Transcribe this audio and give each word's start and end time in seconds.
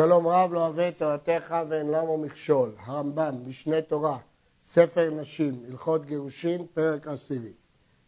שלום 0.00 0.26
רב 0.26 0.52
לא 0.52 0.66
אוהב 0.66 0.78
את 0.78 0.98
תורתך 0.98 1.54
ואין 1.68 1.90
למו 1.90 2.18
מכשול. 2.18 2.72
הרמב"ם, 2.78 3.34
משנה 3.46 3.80
תורה, 3.80 4.18
ספר 4.64 5.10
נשים, 5.10 5.62
הלכות 5.68 6.06
גירושין, 6.06 6.66
פרק 6.74 7.06
עשירי. 7.06 7.52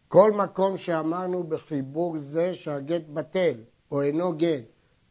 כל 0.07 0.31
מקום 0.31 0.77
שאמרנו 0.77 1.43
בחיבור 1.43 2.17
זה 2.17 2.55
שהגט 2.55 3.01
בטל, 3.13 3.53
או 3.91 4.01
אינו 4.01 4.33
גט, 4.37 4.63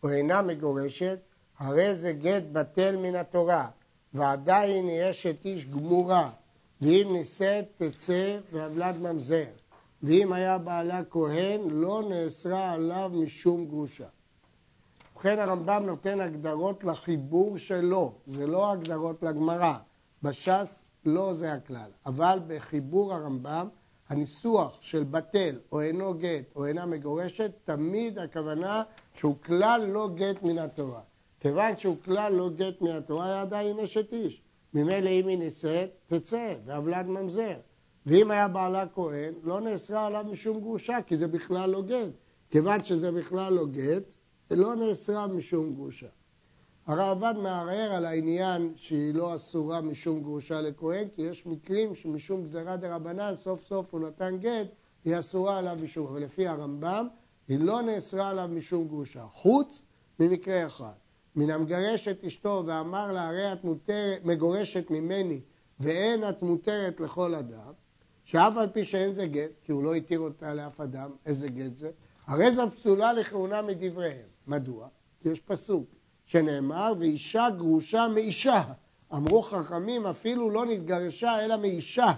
או 0.02 0.08
אינה 0.10 0.42
מגורשת, 0.42 1.18
הרי 1.58 1.94
זה 1.94 2.12
גט 2.12 2.42
בטל 2.52 2.96
מן 2.96 3.14
התורה, 3.16 3.68
ועדיין 4.14 4.88
היא 4.88 5.10
אשת 5.10 5.44
איש 5.44 5.64
גמורה, 5.64 6.30
ואם 6.80 7.08
נישאת 7.12 7.64
תצא 7.76 8.38
והבלד 8.52 8.96
ממזר, 9.00 9.50
ואם 10.02 10.32
היה 10.32 10.58
בעלה 10.58 11.00
כהן 11.10 11.60
לא 11.70 12.02
נאסרה 12.08 12.72
עליו 12.72 13.10
משום 13.14 13.66
גרושה. 13.66 14.06
ובכן 15.24 15.38
הרמב"ם 15.38 15.82
נותן 15.86 16.20
הגדרות 16.20 16.84
לחיבור 16.84 17.58
שלו, 17.58 18.12
זה 18.26 18.46
לא 18.46 18.72
הגדרות 18.72 19.22
לגמרא. 19.22 19.74
בש"ס 20.22 20.82
לא 21.04 21.34
זה 21.34 21.52
הכלל, 21.52 21.90
אבל 22.06 22.38
בחיבור 22.46 23.14
הרמב"ם 23.14 23.68
הניסוח 24.08 24.78
של 24.80 25.04
בטל 25.04 25.58
או 25.72 25.80
אינו 25.80 26.14
גט 26.14 26.44
או 26.56 26.66
אינה 26.66 26.86
מגורשת, 26.86 27.52
תמיד 27.64 28.18
הכוונה 28.18 28.82
שהוא 29.14 29.34
כלל 29.44 29.86
לא 29.88 30.08
גט 30.14 30.42
מן 30.42 30.58
התורה. 30.58 31.00
כיוון 31.40 31.76
שהוא 31.76 31.96
כלל 32.04 32.32
לא 32.32 32.50
גט 32.50 32.80
מן 32.80 32.96
התורה, 32.96 33.40
עדיין 33.40 33.78
אשת 33.78 34.12
איש. 34.12 34.42
ממילא 34.74 35.10
אם 35.10 35.26
היא 35.28 35.38
נישאת, 35.38 35.90
תצא, 36.06 36.54
והבלד 36.64 37.06
ממזר. 37.06 37.56
ואם 38.06 38.30
היה 38.30 38.48
בעלה 38.48 38.86
כהן, 38.86 39.34
לא 39.42 39.60
נאסרה 39.60 40.06
עליו 40.06 40.24
משום 40.30 40.60
גרושה, 40.60 41.02
כי 41.06 41.16
זה 41.16 41.28
בכלל 41.28 41.70
לא 41.70 41.82
גט. 41.82 42.12
כיוון 42.50 42.82
שזה 42.84 43.12
בכלל 43.12 43.52
לא 43.52 43.66
גט, 43.66 44.14
לא 44.50 44.76
נאסרה 44.76 45.26
משום 45.26 45.74
גרושה. 45.74 46.06
הרעב"ד 46.86 47.34
מערער 47.42 47.92
על 47.92 48.04
העניין 48.04 48.72
שהיא 48.76 49.14
לא 49.14 49.34
אסורה 49.34 49.80
משום 49.80 50.22
גרושה 50.22 50.60
לכהן, 50.60 51.08
כי 51.14 51.22
יש 51.22 51.46
מקרים 51.46 51.94
שמשום 51.94 52.42
גזירה 52.42 52.76
דה 52.76 52.94
רבנן, 52.96 53.36
סוף 53.36 53.66
סוף 53.66 53.94
הוא 53.94 54.00
נתן 54.00 54.38
גט, 54.40 54.66
היא 55.04 55.18
אסורה 55.18 55.58
עליו 55.58 55.78
משום, 55.82 56.06
אבל 56.06 56.22
לפי 56.22 56.46
הרמב"ם, 56.46 57.06
היא 57.48 57.58
לא 57.60 57.82
נאסרה 57.82 58.28
עליו 58.28 58.48
משום 58.52 58.88
גרושה, 58.88 59.26
חוץ 59.26 59.82
ממקרה 60.20 60.66
אחד. 60.66 60.92
מן 61.36 61.50
המגרש 61.50 62.08
את 62.08 62.24
אשתו 62.24 62.64
ואמר 62.66 63.12
לה, 63.12 63.28
הרי 63.28 63.52
את 63.52 63.64
מותרת, 63.64 64.24
מגורשת 64.24 64.90
ממני 64.90 65.40
ואין 65.80 66.28
את 66.28 66.42
מותרת 66.42 67.00
לכל 67.00 67.34
אדם, 67.34 67.72
שאף 68.24 68.56
על 68.56 68.68
פי 68.72 68.84
שאין 68.84 69.12
זה 69.12 69.26
גט, 69.26 69.50
כי 69.64 69.72
הוא 69.72 69.82
לא 69.82 69.94
התיר 69.94 70.20
אותה 70.20 70.54
לאף 70.54 70.80
אדם, 70.80 71.10
איזה 71.26 71.48
גט 71.48 71.76
זה, 71.76 71.90
הרי 72.26 72.52
זו 72.52 72.70
פסולה 72.70 73.12
לכהונה 73.12 73.62
מדבריהם. 73.62 74.31
מדוע? 74.46 74.88
כי 75.20 75.28
יש 75.28 75.40
פסוק 75.40 75.84
שנאמר, 76.24 76.92
ואישה 76.98 77.50
גרושה 77.56 78.08
מאישה. 78.08 78.62
אמרו 79.14 79.42
חכמים, 79.42 80.06
אפילו 80.06 80.50
לא 80.50 80.66
נתגרשה 80.66 81.44
אלא 81.44 81.56
מאישה, 81.56 82.12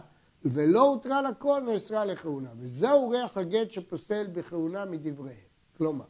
ולא 0.45 0.81
הותרה 0.81 1.23
לכל 1.23 1.63
נאסרה 1.67 2.05
לכהונה. 2.05 2.51
וזהו 2.59 3.11
ריח 3.11 3.37
הגט 3.37 3.71
שפוסל 3.71 4.27
בכהונה 4.33 4.85
מדבריהם. 4.85 5.39
כלומר, 5.79 6.05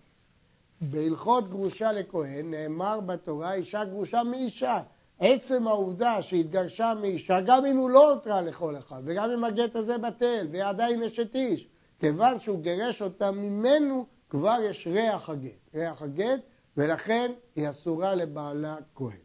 בהלכות 0.81 1.51
גרושה 1.51 1.93
לכהן 1.93 2.51
נאמר 2.51 3.01
בתורה 3.01 3.55
אישה 3.55 3.85
גרושה 3.85 4.23
מאישה. 4.23 4.81
עצם 5.19 5.69
העובדה 5.69 6.23
שהתגרשה 6.23 6.93
מאישה, 7.01 7.41
גם 7.41 7.67
אם 7.67 7.77
הוא 7.77 7.91
לא 7.91 8.13
הותרה 8.13 8.41
לכל 8.41 8.79
אחד, 8.79 9.03
וגם 9.05 9.31
אם 9.31 9.45
הגט 9.45 9.77
הזה 9.77 9.99
בטל, 9.99 10.47
והיא 10.51 10.65
עדיין 10.65 11.03
אשת 11.03 11.35
איש, 11.35 11.69
כיוון 12.01 12.41
שהוא 12.41 12.61
גירש 12.61 13.03
אותה 13.03 13.31
ממנו, 13.31 14.07
כבר 14.37 14.57
יש 14.71 14.87
ריח 14.87 15.31
הגט. 15.31 15.71
ריח 15.75 16.03
הגט, 16.03 16.41
ולכן 16.77 17.33
היא 17.57 17.71
אסורה 17.71 18.15
לבעלה 18.15 18.77
כהן. 18.95 19.17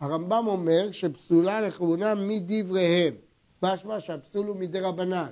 הרמב"ם 0.00 0.44
אומר 0.46 0.92
שפסולה 0.92 1.60
לכהונה 1.60 2.14
מדבריהם, 2.14 3.14
משמע 3.62 4.00
שהפסול 4.00 4.46
הוא 4.46 4.56
מדי 4.56 4.80
רבנן. 4.80 5.30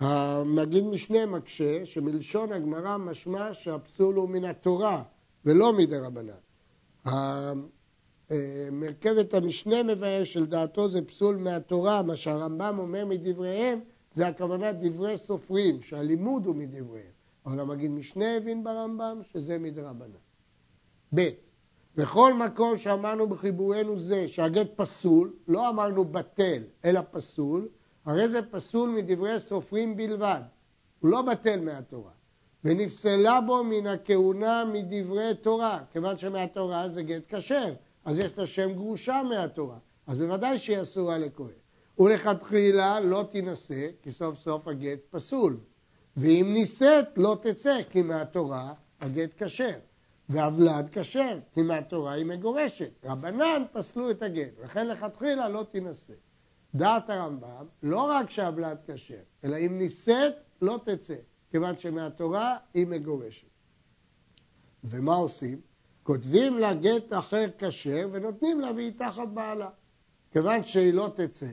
המגיד 0.00 0.84
משנה 0.84 1.26
מקשה 1.26 1.86
שמלשון 1.86 2.52
הגמרא 2.52 2.96
משמע 2.96 3.54
שהפסול 3.54 4.14
הוא 4.14 4.28
מן 4.28 4.44
התורה 4.44 5.02
ולא 5.44 5.72
מדי 5.72 5.98
רבנן. 5.98 6.40
מרכבת 8.72 9.34
המשנה 9.34 9.82
מבאר 9.82 10.24
שלדעתו 10.24 10.88
זה 10.88 11.02
פסול 11.02 11.36
מהתורה, 11.36 12.02
מה 12.02 12.16
שהרמב"ם 12.16 12.78
אומר 12.78 13.04
מדבריהם 13.06 13.80
זה 14.14 14.26
הכוונה 14.26 14.72
דברי 14.72 15.18
סופרים, 15.18 15.82
שהלימוד 15.82 16.46
הוא 16.46 16.56
מדבריהם. 16.56 17.21
אבל 17.46 17.60
המגיד 17.60 17.90
משנה 17.90 18.36
הבין 18.36 18.64
ברמב"ם 18.64 19.20
שזה 19.32 19.58
מדרבנן. 19.58 20.10
ב. 21.14 21.28
בכל 21.96 22.34
מקום 22.34 22.78
שאמרנו 22.78 23.26
בחיבורנו 23.26 24.00
זה 24.00 24.28
שהגט 24.28 24.66
פסול, 24.76 25.32
לא 25.48 25.68
אמרנו 25.68 26.04
בטל, 26.04 26.62
אלא 26.84 27.00
פסול, 27.10 27.68
הרי 28.04 28.28
זה 28.28 28.42
פסול 28.50 28.90
מדברי 28.90 29.40
סופרים 29.40 29.96
בלבד. 29.96 30.40
הוא 31.00 31.10
לא 31.10 31.22
בטל 31.22 31.60
מהתורה. 31.60 32.10
ונפסלה 32.64 33.40
בו 33.40 33.64
מן 33.64 33.86
הכהונה 33.86 34.64
מדברי 34.64 35.34
תורה, 35.40 35.80
כיוון 35.92 36.18
שמהתורה 36.18 36.88
זה 36.88 37.02
גט 37.02 37.22
כשר, 37.28 37.74
אז 38.04 38.18
יש 38.18 38.38
לה 38.38 38.46
שם 38.46 38.72
גרושה 38.72 39.22
מהתורה, 39.28 39.78
אז 40.06 40.18
בוודאי 40.18 40.58
שהיא 40.58 40.82
אסורה 40.82 41.18
לכהן. 41.18 41.46
ולכתחילה 41.98 43.00
לא 43.00 43.24
תינשא, 43.30 43.88
כי 44.02 44.12
סוף 44.12 44.38
סוף 44.38 44.68
הגט 44.68 44.98
פסול. 45.10 45.56
ואם 46.16 46.50
נישאת 46.52 47.08
לא 47.16 47.36
תצא, 47.42 47.78
כי 47.90 48.02
מהתורה 48.02 48.74
הגט 49.00 49.42
כשר. 49.42 49.78
והוולד 50.28 50.88
כשר, 50.92 51.38
כי 51.54 51.62
מהתורה 51.62 52.12
היא 52.12 52.26
מגורשת. 52.26 52.90
רבנן 53.04 53.62
פסלו 53.72 54.10
את 54.10 54.22
הגט, 54.22 54.58
לכן 54.64 54.88
לכתחילה 54.88 55.48
לא 55.48 55.66
תינשא. 55.70 56.12
דעת 56.74 57.10
הרמב"ם, 57.10 57.66
לא 57.82 58.00
רק 58.00 58.30
שהוולד 58.30 58.78
כשר, 58.86 59.20
אלא 59.44 59.56
אם 59.56 59.78
נישאת 59.78 60.34
לא 60.62 60.80
תצא, 60.84 61.14
כיוון 61.50 61.78
שמהתורה 61.78 62.56
היא 62.74 62.86
מגורשת. 62.86 63.46
ומה 64.84 65.14
עושים? 65.14 65.60
כותבים 66.02 66.58
לה 66.58 66.74
גט 66.74 67.12
אחר 67.12 67.46
כשר 67.58 68.08
ונותנים 68.12 68.60
לה 68.60 68.72
והיא 68.72 68.92
תחת 68.98 69.28
בעלה. 69.28 69.70
כיוון 70.32 70.64
שהיא 70.64 70.94
לא 70.94 71.12
תצא, 71.16 71.50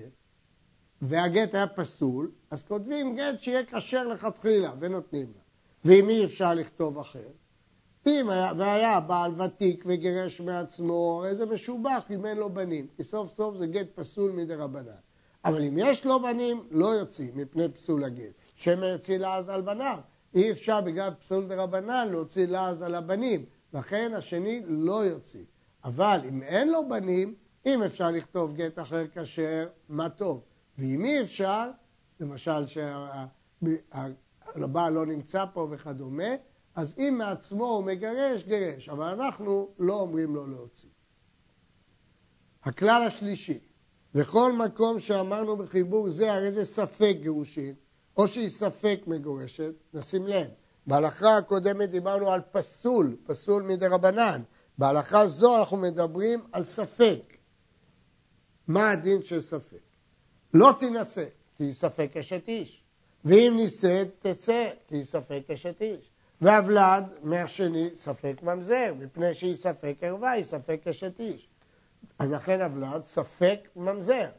והגט 1.01 1.55
היה 1.55 1.67
פסול, 1.67 2.31
אז 2.51 2.63
כותבים 2.63 3.15
גט 3.15 3.39
שיהיה 3.39 3.65
כשר 3.65 4.07
לכתחילה 4.07 4.73
ונותנים 4.79 5.27
לה. 5.35 5.41
ואם 5.85 6.09
אי 6.09 6.25
אפשר 6.25 6.53
לכתוב 6.53 6.97
אחר, 6.97 7.27
אם 8.07 8.29
היה, 8.29 8.51
והיה 8.57 8.99
בעל 8.99 9.41
ותיק 9.41 9.83
וגירש 9.87 10.41
מעצמו, 10.41 11.21
הרי 11.21 11.35
זה 11.35 11.45
משובח 11.45 12.11
אם 12.11 12.25
אין 12.25 12.37
לו 12.37 12.49
בנים, 12.49 12.87
כי 12.97 13.03
סוף 13.03 13.35
סוף 13.35 13.57
זה 13.57 13.67
גט 13.67 13.87
פסול 13.95 14.31
מדי 14.31 14.55
רבנן. 14.55 14.91
אבל 15.45 15.63
אם 15.63 15.77
יש 15.77 16.05
לו 16.05 16.21
בנים, 16.21 16.63
לא 16.71 16.87
יוצאים 16.87 17.31
מפני 17.35 17.69
פסול 17.69 18.03
הגט. 18.03 18.33
שמא 18.55 18.85
יוציא 18.85 19.17
לעז 19.17 19.49
על 19.49 19.61
בניו. 19.61 19.99
אי 20.35 20.51
אפשר 20.51 20.81
בגלל 20.81 21.13
פסול 21.19 21.47
דה 21.47 21.63
רבנן 21.63 22.07
להוציא 22.11 22.47
לעז 22.47 22.81
על 22.81 22.95
הבנים, 22.95 23.45
לכן 23.73 24.11
השני 24.15 24.61
לא 24.67 25.05
יוציא. 25.05 25.43
אבל 25.83 26.19
אם 26.29 26.43
אין 26.43 26.69
לו 26.69 26.89
בנים, 26.89 27.35
אם 27.65 27.83
אפשר 27.83 28.11
לכתוב 28.11 28.55
גט 28.55 28.79
אחר 28.79 29.05
כשר, 29.13 29.67
מה 29.89 30.09
טוב. 30.09 30.41
ואם 30.79 31.05
אי 31.05 31.21
אפשר, 31.21 31.69
למשל 32.19 32.65
שהבעל 33.65 34.93
לא 34.93 35.05
נמצא 35.05 35.45
פה 35.53 35.67
וכדומה, 35.71 36.35
אז 36.75 36.95
אם 36.97 37.15
מעצמו 37.17 37.65
הוא 37.65 37.83
מגרש, 37.83 38.43
גרש, 38.43 38.89
אבל 38.89 39.07
אנחנו 39.07 39.69
לא 39.79 39.93
אומרים 39.93 40.35
לו 40.35 40.47
להוציא. 40.47 40.89
הכלל 42.63 43.03
השלישי, 43.07 43.59
בכל 44.13 44.53
מקום 44.53 44.99
שאמרנו 44.99 45.57
בחיבור 45.57 46.09
זה, 46.09 46.33
הרי 46.33 46.51
זה 46.51 46.65
ספק 46.65 47.17
גירושין, 47.21 47.73
או 48.17 48.27
שהיא 48.27 48.49
ספק 48.49 48.99
מגורשת, 49.07 49.73
נשים 49.93 50.27
לב. 50.27 50.47
בהלכה 50.87 51.37
הקודמת 51.37 51.89
דיברנו 51.89 52.31
על 52.31 52.41
פסול, 52.51 53.15
פסול 53.23 53.63
מדי 53.63 53.87
רבנן. 53.87 54.41
בהלכה 54.77 55.27
זו 55.27 55.59
אנחנו 55.59 55.77
מדברים 55.77 56.39
על 56.51 56.63
ספק. 56.63 57.37
מה 58.67 58.91
הדין 58.91 59.23
של 59.23 59.41
ספק? 59.41 59.88
לא 60.53 60.71
תינשא, 60.79 61.25
כי 61.57 61.73
ספק 61.73 62.17
אשת 62.19 62.47
איש. 62.47 62.83
ואם 63.25 63.53
נישאת, 63.55 64.07
תצא, 64.19 64.69
כי 64.87 65.03
ספק 65.03 65.41
אשת 65.53 65.81
איש. 65.81 66.11
והוולד, 66.41 67.03
מהשני, 67.23 67.89
ספק 67.95 68.35
ממזר, 68.43 68.93
מפני 68.99 69.33
שהיא 69.33 69.55
ספק 69.55 69.95
ערווה, 70.01 70.31
היא 70.31 70.43
ספק 70.43 70.87
אשת 70.89 71.19
איש. 71.19 71.49
אז 72.19 72.31
לכן 72.31 72.61
הוולד 72.61 73.03
ספק 73.03 73.59
ממזר. 73.75 74.29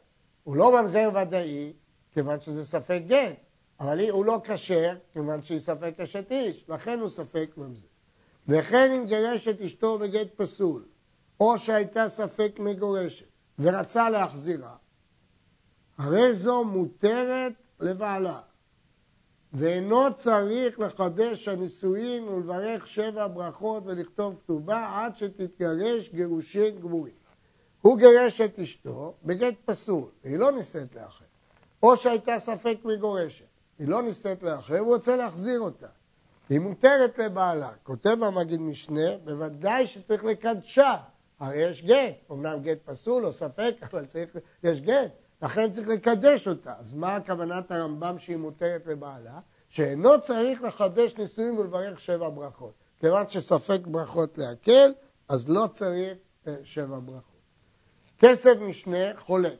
הוא 0.43 0.55
לא 0.55 0.81
ממזר 0.81 1.09
ודאי, 1.21 1.73
כיוון 2.13 2.39
שזה 2.39 2.65
ספק 2.65 3.01
גט, 3.07 3.45
אבל 3.79 4.09
הוא 4.09 4.25
לא 4.25 4.41
כשר, 4.43 4.95
כיוון 5.13 5.43
שהיא 5.43 5.59
ספק 5.59 5.93
אשת 5.97 6.31
איש, 6.31 6.65
לכן 6.69 6.99
הוא 6.99 7.09
ספק 7.09 7.51
ממזר. 7.57 7.87
וכן 8.47 8.91
אם 8.91 9.05
גירש 9.05 9.47
את 9.47 9.61
אשתו 9.61 9.97
בגט 9.97 10.27
פסול, 10.35 10.85
או 11.39 11.57
שהייתה 11.57 12.09
ספק 12.09 12.51
מגורשת, 12.59 13.25
ורצה 13.59 14.09
להחזירה, 14.09 14.75
הרי 16.01 16.33
זו 16.33 16.63
מותרת 16.63 17.53
לבעלה. 17.79 18.39
ואינו 19.53 20.13
צריך 20.17 20.79
לחדש 20.79 21.47
הנישואין 21.47 22.23
ולברך 22.23 22.87
שבע 22.87 23.27
ברכות 23.27 23.83
ולכתוב 23.85 24.35
כתובה 24.43 24.91
עד 24.95 25.15
שתתגרש 25.15 26.09
גירושין 26.09 26.79
גמורים. 26.79 27.13
הוא 27.81 27.97
גירש 27.97 28.41
את 28.41 28.59
אשתו 28.59 29.13
בגט 29.23 29.53
פסול, 29.65 30.09
והיא 30.23 30.37
לא 30.37 30.51
נישאת 30.51 30.95
לאחר. 30.95 31.25
או 31.83 31.97
שהייתה 31.97 32.39
ספק 32.39 32.77
מגורשת, 32.83 33.45
היא 33.79 33.87
לא 33.87 34.01
נישאת 34.01 34.43
לאחר, 34.43 34.79
הוא 34.79 34.93
רוצה 34.95 35.15
להחזיר 35.15 35.59
אותה. 35.59 35.87
היא 36.49 36.59
מותרת 36.59 37.17
לבעלה. 37.17 37.71
כותב 37.83 38.23
המגיד 38.23 38.61
משנה, 38.61 39.17
בוודאי 39.23 39.87
שצריך 39.87 40.23
לקדשה. 40.23 40.97
הרי 41.39 41.57
יש 41.57 41.83
גט, 41.83 42.15
אמנם 42.31 42.61
גט 42.61 42.77
פסול 42.85 43.25
או 43.25 43.33
ספק, 43.33 43.75
אבל 43.83 44.05
צריך, 44.05 44.37
יש 44.63 44.81
גט. 44.81 45.20
לכן 45.41 45.71
צריך 45.71 45.87
לקדש 45.87 46.47
אותה. 46.47 46.73
אז 46.79 46.93
מה 46.93 47.15
הכוונת 47.15 47.71
הרמב"ם 47.71 48.19
שהיא 48.19 48.37
מותרת 48.37 48.87
לבעלה? 48.87 49.39
שאינו 49.69 50.21
צריך 50.21 50.61
לחדש 50.63 51.15
נישואים 51.17 51.57
ולברך 51.57 51.99
שבע 51.99 52.29
ברכות. 52.29 52.73
כיוון 52.99 53.29
שספק 53.29 53.79
ברכות 53.87 54.37
להקל, 54.37 54.93
אז 55.29 55.49
לא 55.49 55.67
צריך 55.67 56.17
אה, 56.47 56.55
שבע 56.63 56.99
ברכות. 56.99 57.41
כסף 58.19 58.55
משנה 58.61 59.17
חולק 59.17 59.59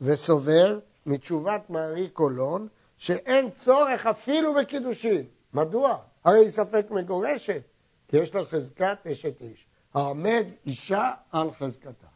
וסובר 0.00 0.78
מתשובת 1.06 1.70
מערי 1.70 2.08
קולון 2.08 2.68
שאין 2.98 3.50
צורך 3.50 4.06
אפילו 4.06 4.54
בקידושין. 4.54 5.26
מדוע? 5.54 5.96
הרי 6.24 6.38
היא 6.38 6.50
ספק 6.50 6.86
מגורשת, 6.90 7.62
כי 8.08 8.16
יש 8.16 8.34
לה 8.34 8.44
חזקת 8.44 9.06
אשת 9.06 9.40
איש. 9.40 9.66
העומד 9.94 10.44
אישה 10.66 11.10
על 11.32 11.50
חזקתה. 11.50 12.06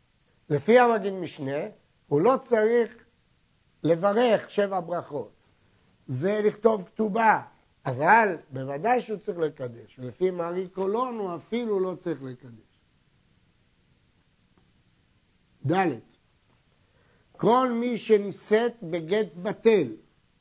לפי 0.50 0.78
המגיד 0.78 1.12
משנה, 1.12 1.60
הוא 2.10 2.20
לא 2.20 2.34
צריך 2.44 3.04
לברך 3.82 4.50
שבע 4.50 4.80
ברכות 4.80 5.32
ולכתוב 6.08 6.84
כתובה, 6.84 7.40
אבל 7.86 8.36
בוודאי 8.50 9.00
שהוא 9.00 9.18
צריך 9.18 9.38
לקדש, 9.38 9.98
ולפי 9.98 10.30
מארי 10.30 10.68
קולון 10.68 11.18
הוא 11.18 11.36
אפילו 11.36 11.80
לא 11.80 11.94
צריך 12.00 12.22
לקדש. 12.22 12.80
ד' 15.66 15.98
כל 17.32 17.72
מי 17.72 17.98
שנישאת 17.98 18.82
בגט 18.82 19.34
בטל, 19.42 19.88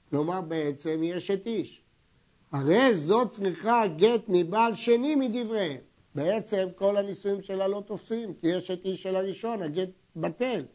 כלומר 0.10 0.42
בעצם 0.42 1.00
היא 1.02 1.18
אשת 1.18 1.46
איש, 1.46 1.82
הרי 2.52 2.96
זאת 2.96 3.32
צריכה 3.32 3.84
גט 3.88 4.24
מבעל 4.28 4.76
שני 4.76 5.16
מדבריהם. 5.16 5.82
בעצם 6.16 6.68
כל 6.76 6.98
הנישואים 6.98 7.42
שלה 7.42 7.68
לא 7.68 7.84
תופסים, 7.86 8.34
כי 8.34 8.58
אשת 8.58 8.86
איש 8.86 9.04
של 9.04 9.16
הראשון, 9.16 9.62
הגט 9.62 9.90
בטל. 10.16 10.66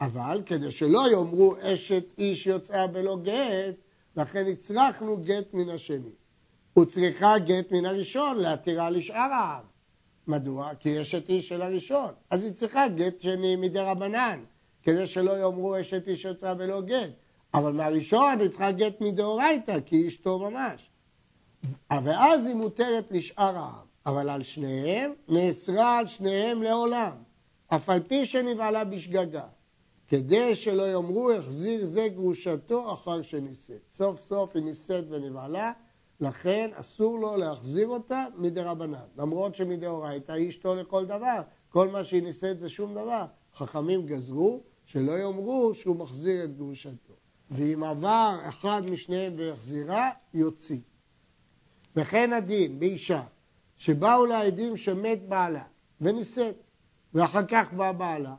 אבל 0.00 0.42
כדי 0.46 0.70
שלא 0.70 1.10
יאמרו 1.12 1.54
אשת 1.60 2.04
איש 2.18 2.46
יוצאה 2.46 2.86
בלא 2.86 3.16
גט, 3.22 3.74
לכן 4.16 4.46
הצרכנו 4.46 5.16
גט 5.16 5.54
מן 5.54 5.68
השני. 5.68 6.10
וצריכה 6.78 7.38
גט 7.38 7.72
מן 7.72 7.86
הראשון 7.86 8.38
להתירה 8.38 8.90
לשאר 8.90 9.32
העם. 9.32 9.64
מדוע? 10.26 10.74
כי 10.74 11.02
אשת 11.02 11.28
איש 11.28 11.48
של 11.48 11.62
הראשון. 11.62 12.10
אז 12.30 12.44
היא 12.44 12.52
צריכה 12.52 12.88
גט 12.88 13.20
שני 13.20 13.56
מדי 13.56 13.80
רבנן, 13.80 14.44
כדי 14.82 15.06
שלא 15.06 15.38
יאמרו 15.38 15.80
אשת 15.80 16.08
איש 16.08 16.24
יוצאה 16.24 16.54
בלא 16.54 16.80
גט. 16.80 17.10
אבל 17.54 17.72
מהראשון 17.72 18.40
היא 18.40 18.48
צריכה 18.48 18.70
גט 18.70 19.00
מדאורייתא, 19.00 19.80
כי 19.86 19.96
היא 19.96 20.08
אשתו 20.08 20.38
ממש. 20.38 20.90
ואז 21.90 22.46
היא 22.46 22.54
מותרת 22.54 23.06
לשאר 23.10 23.56
העם. 23.56 23.86
אבל 24.06 24.30
על 24.30 24.42
שניהם 24.42 25.12
נאסרה 25.28 25.98
על 25.98 26.06
שניהם 26.06 26.62
לעולם, 26.62 27.12
אף 27.68 27.90
על 27.90 28.02
פי 28.02 28.26
שנבעלה 28.26 28.84
בשגגה. 28.84 29.46
כדי 30.08 30.54
שלא 30.54 30.92
יאמרו 30.92 31.30
החזיר 31.30 31.84
זה 31.84 32.08
גרושתו 32.08 32.92
אחר 32.92 33.22
שנישאת. 33.22 33.80
סוף 33.92 34.20
סוף 34.20 34.56
היא 34.56 34.62
נישאת 34.62 35.04
ונבהלה, 35.10 35.72
לכן 36.20 36.70
אסור 36.74 37.18
לו 37.18 37.36
להחזיר 37.36 37.88
אותה 37.88 38.24
מדי 38.36 38.60
רבנן. 38.60 38.98
למרות 39.18 39.54
שמדאורייתא 39.54 40.32
היא 40.32 40.48
אשתו 40.48 40.74
לכל 40.74 41.04
דבר, 41.04 41.40
כל 41.68 41.88
מה 41.88 42.04
שהיא 42.04 42.22
נישאת 42.22 42.58
זה 42.58 42.68
שום 42.68 42.94
דבר. 42.94 43.24
חכמים 43.54 44.06
גזרו 44.06 44.60
שלא 44.84 45.12
יאמרו 45.12 45.74
שהוא 45.74 45.96
מחזיר 45.96 46.44
את 46.44 46.56
גרושתו. 46.56 47.14
ואם 47.50 47.82
עבר 47.84 48.38
אחד 48.48 48.82
משניהם 48.90 49.34
והחזירה, 49.38 50.10
יוציא. 50.34 50.80
וכן 51.96 52.32
הדין 52.32 52.78
באישה 52.78 53.22
שבאו 53.76 54.26
לה 54.26 54.42
עדים 54.42 54.76
שמת 54.76 55.28
בעלה 55.28 55.64
ונישאת, 56.00 56.68
ואחר 57.14 57.46
כך 57.46 57.72
בא 57.72 57.92
בעלה, 57.92 58.34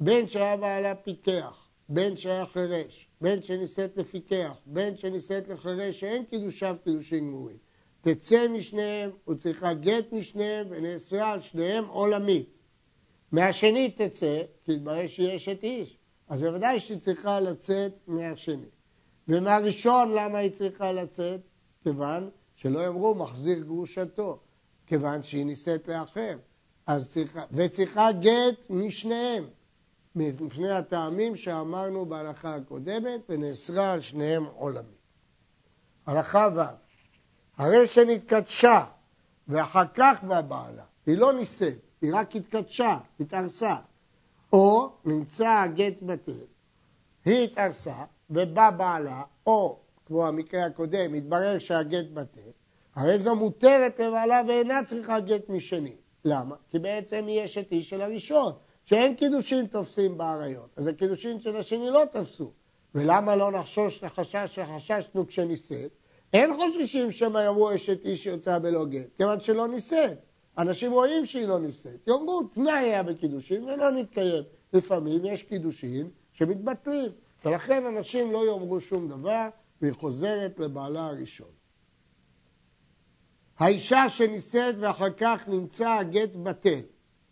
בין 0.00 0.28
שהיה 0.28 0.56
בעלה 0.56 0.94
פיקח, 0.94 1.68
בין 1.88 2.16
שהיה 2.16 2.46
חירש, 2.46 3.08
בין 3.20 3.42
שנישאת 3.42 3.96
לפיקח, 3.96 4.52
בין 4.66 4.96
שנישאת 4.96 5.48
לחירש 5.48 6.00
שאין 6.00 6.24
קידושיו 6.24 6.76
קידושים 6.84 7.26
גמורים. 7.26 7.56
תצא 8.00 8.48
משניהם 8.48 9.10
וצריכה 9.28 9.74
גט 9.74 10.12
משניהם 10.12 10.66
ונאסרה 10.70 11.32
על 11.32 11.40
שניהם 11.40 11.84
עולמית. 11.84 12.58
מהשני 13.32 13.90
תצא, 13.90 14.42
כי 14.64 14.72
התברר 14.72 15.06
שהיא 15.06 15.36
אשת 15.36 15.62
איש, 15.62 15.96
אז 16.28 16.40
בוודאי 16.40 16.80
שהיא 16.80 16.98
צריכה 16.98 17.40
לצאת 17.40 18.00
מהשני. 18.06 18.66
ומהראשון 19.28 20.12
למה 20.12 20.38
היא 20.38 20.50
צריכה 20.50 20.92
לצאת? 20.92 21.40
כיוון 21.82 22.30
שלא 22.56 22.80
יאמרו 22.80 23.14
מחזיר 23.14 23.58
גרושתו, 23.58 24.38
כיוון 24.86 25.22
שהיא 25.22 25.46
נישאת 25.46 25.88
לאחר. 25.88 26.36
אז 26.86 27.08
צריכה, 27.08 27.44
וצריכה 27.52 28.12
גט 28.12 28.66
משניהם. 28.70 29.44
מפני 30.14 30.70
הטעמים 30.70 31.36
שאמרנו 31.36 32.06
בהלכה 32.06 32.54
הקודמת, 32.54 33.20
ונאסרה 33.28 33.92
על 33.92 34.00
שניהם 34.00 34.44
עולמי. 34.44 34.96
הלכה 36.06 36.48
ו' 36.56 36.60
הרי 37.56 37.86
שנתקדשה 37.86 38.84
ואחר 39.48 39.84
כך 39.94 40.18
בא 40.22 40.40
בעלה, 40.40 40.84
היא 41.06 41.18
לא 41.18 41.32
נישאת, 41.32 41.78
היא 42.02 42.10
רק 42.14 42.36
התקדשה, 42.36 42.98
התארסה, 43.20 43.76
או 44.52 44.90
נמצא 45.04 45.48
הגט 45.48 46.02
בטל, 46.02 46.44
היא 47.24 47.44
התארסה 47.44 48.04
ובא 48.30 48.70
בעלה, 48.70 49.22
או 49.46 49.78
כמו 50.06 50.26
המקרה 50.26 50.64
הקודם, 50.66 51.14
התברר 51.14 51.58
שהגט 51.58 52.10
בטל, 52.14 52.50
הרי 52.94 53.18
זו 53.18 53.36
מותרת 53.36 54.00
לבעלה 54.00 54.42
ואינה 54.48 54.84
צריכה 54.84 55.20
גט 55.20 55.48
משני. 55.48 55.96
למה? 56.24 56.56
כי 56.70 56.78
בעצם 56.78 57.26
היא 57.26 57.44
אשת 57.44 57.72
איש 57.72 57.90
של 57.90 58.02
הראשון. 58.02 58.52
שאין 58.84 59.14
קידושין 59.14 59.66
תופסים 59.66 60.18
באריות, 60.18 60.70
אז 60.76 60.86
הקידושין 60.86 61.40
של 61.40 61.56
השני 61.56 61.90
לא 61.90 62.02
תפסו. 62.12 62.52
ולמה 62.94 63.36
לא 63.36 63.52
נחשוש 63.52 63.98
את 63.98 64.04
החשש 64.04 64.58
שחששנו 64.58 65.26
כשנישאת? 65.26 65.90
אין 66.32 66.50
חוששים 66.56 67.10
שמא 67.10 67.38
יאמרו 67.38 67.74
אשת 67.74 68.04
איש 68.04 68.22
שיוצאה 68.22 68.58
בלא 68.58 68.84
גט, 68.84 69.16
כיוון 69.16 69.40
שלא 69.40 69.68
נישאת. 69.68 70.18
אנשים 70.58 70.92
רואים 70.92 71.26
שהיא 71.26 71.46
לא 71.46 71.58
נישאת. 71.58 72.08
יאמרו, 72.08 72.42
תנאי 72.42 72.72
היה 72.72 73.02
בקידושין 73.02 73.64
ולא 73.64 73.90
נתקיים. 73.90 74.42
לפעמים 74.72 75.24
יש 75.24 75.42
קידושין 75.42 76.10
שמתבטלים, 76.32 77.12
ולכן 77.44 77.86
אנשים 77.86 78.32
לא 78.32 78.46
יאמרו 78.46 78.80
שום 78.80 79.08
דבר, 79.08 79.48
והיא 79.82 79.92
חוזרת 79.92 80.58
לבעלה 80.58 81.06
הראשון. 81.06 81.48
האישה 83.58 84.08
שנישאת 84.08 84.74
ואחר 84.78 85.10
כך 85.16 85.48
נמצא 85.48 85.90
הגט 85.90 86.34
בטל, 86.34 86.80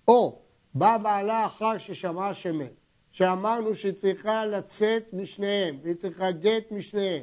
או 0.08 0.41
בא 0.74 0.98
בעלה 0.98 1.46
אחר 1.46 1.78
ששמעה 1.78 2.34
שמת, 2.34 2.72
שאמרנו 3.12 3.74
שהיא 3.74 3.92
צריכה 3.92 4.46
לצאת 4.46 5.12
משניהם, 5.12 5.78
והיא 5.82 5.94
צריכה 5.94 6.30
גט 6.30 6.70
משניהם. 6.70 7.22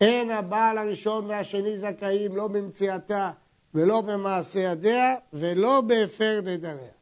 אין 0.00 0.30
הבעל 0.30 0.78
הראשון 0.78 1.26
והשני 1.26 1.78
זכאים 1.78 2.36
לא 2.36 2.48
במציאתה 2.48 3.30
ולא 3.74 4.00
במעשה 4.00 4.60
ידיה 4.60 5.14
ולא 5.32 5.80
בהפר 5.80 6.40
נדריה. 6.44 6.96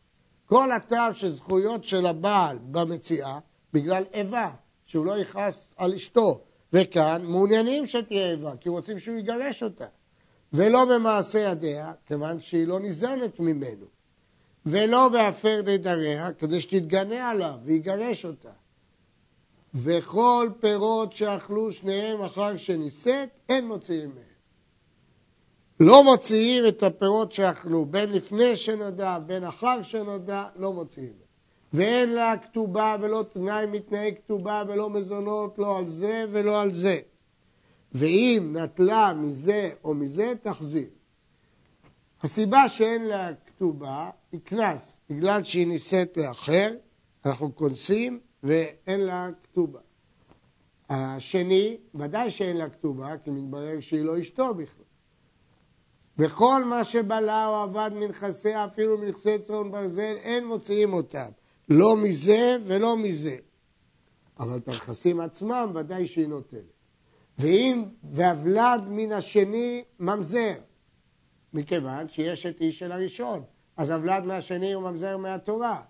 כל 0.46 0.72
הטעם 0.72 1.14
של 1.14 1.30
זכויות 1.30 1.84
של 1.84 2.06
הבעל 2.06 2.58
במציאה, 2.70 3.38
בגלל 3.72 4.04
איבה, 4.12 4.50
שהוא 4.86 5.06
לא 5.06 5.18
יכעס 5.18 5.74
על 5.76 5.94
אשתו, 5.94 6.40
וכאן 6.72 7.24
מעוניינים 7.24 7.86
שתהיה 7.86 8.30
איבה, 8.30 8.52
כי 8.60 8.68
רוצים 8.68 8.98
שהוא 8.98 9.16
יגרש 9.16 9.62
אותה. 9.62 9.86
ולא 10.52 10.84
במעשה 10.84 11.38
ידיה, 11.38 11.92
כיוון 12.06 12.40
שהיא 12.40 12.66
לא 12.66 12.80
ניזונת 12.80 13.40
ממנו. 13.40 13.86
ולא 14.66 15.08
בהפר 15.08 15.62
נדריה, 15.66 16.32
כדי 16.32 16.60
שתתגנה 16.60 17.30
עליו 17.30 17.54
ויגרש 17.64 18.24
אותה. 18.24 18.50
וכל 19.74 20.48
פירות 20.60 21.12
שאכלו 21.12 21.72
שניהם 21.72 22.22
אחר 22.22 22.56
שנישאת, 22.56 23.28
אין 23.48 23.66
מוציאים 23.66 24.08
מהם. 24.14 24.34
לא 25.80 26.04
מוציאים 26.04 26.66
את 26.68 26.82
הפירות 26.82 27.32
שאכלו, 27.32 27.86
בין 27.86 28.12
לפני 28.12 28.56
שנודע, 28.56 29.18
בין 29.18 29.44
אחר 29.44 29.82
שנודע, 29.82 30.44
לא 30.56 30.72
מוציאים. 30.72 31.12
ואין 31.72 32.12
לה 32.12 32.36
כתובה 32.36 32.96
ולא 33.00 33.24
תנאי 33.32 33.66
מתנאי 33.66 34.14
כתובה 34.16 34.62
ולא 34.68 34.90
מזונות, 34.90 35.58
לא 35.58 35.78
על 35.78 35.88
זה 35.88 36.24
ולא 36.30 36.60
על 36.60 36.74
זה. 36.74 36.98
ואם 37.92 38.56
נטלה 38.60 39.12
מזה 39.12 39.70
או 39.84 39.94
מזה, 39.94 40.32
תחזיר. 40.42 40.88
הסיבה 42.22 42.68
שאין 42.68 43.04
לה 43.04 43.28
כתובה 43.56 44.10
היא 44.32 44.40
קנס, 44.44 44.96
בגלל 45.10 45.44
שהיא 45.44 45.66
נישאת 45.66 46.16
לאחר, 46.16 46.74
אנחנו 47.26 47.56
כונסים 47.56 48.20
ואין 48.42 49.00
לה 49.00 49.28
כתובה. 49.42 49.80
השני, 50.90 51.76
ודאי 51.94 52.30
שאין 52.30 52.56
לה 52.56 52.68
כתובה, 52.68 53.18
כי 53.24 53.30
מתברר 53.30 53.80
שהיא 53.80 54.04
לא 54.04 54.20
אשתו 54.20 54.54
בכלל. 54.54 54.84
וכל 56.18 56.64
מה 56.64 56.84
שבלה 56.84 57.48
או 57.48 57.54
עבד 57.54 57.90
מנכסיה, 57.94 58.64
אפילו 58.64 58.98
מנכסי 58.98 59.38
צאן 59.38 59.70
ברזל, 59.70 60.14
אין 60.16 60.46
מוציאים 60.46 60.92
אותם. 60.92 61.28
לא 61.68 61.96
מזה 61.96 62.56
ולא 62.66 62.96
מזה. 62.96 63.36
אבל 64.38 64.56
את 64.56 64.68
הנכסים 64.68 65.20
עצמם 65.20 65.72
ודאי 65.74 66.06
שהיא 66.06 66.28
נוטלת. 66.28 66.74
ואם 67.38 67.84
והבלד 68.10 68.88
מן 68.88 69.12
השני 69.12 69.84
ממזר, 70.00 70.54
מכיוון 71.54 72.08
שיש 72.08 72.46
את 72.46 72.60
איש 72.60 72.78
של 72.78 72.92
הראשון, 72.92 73.42
אז 73.76 73.90
הוולד 73.90 74.24
מהשני 74.24 74.72
הוא 74.72 74.82
ממזר 74.82 75.16
מהתורה. 75.16 75.80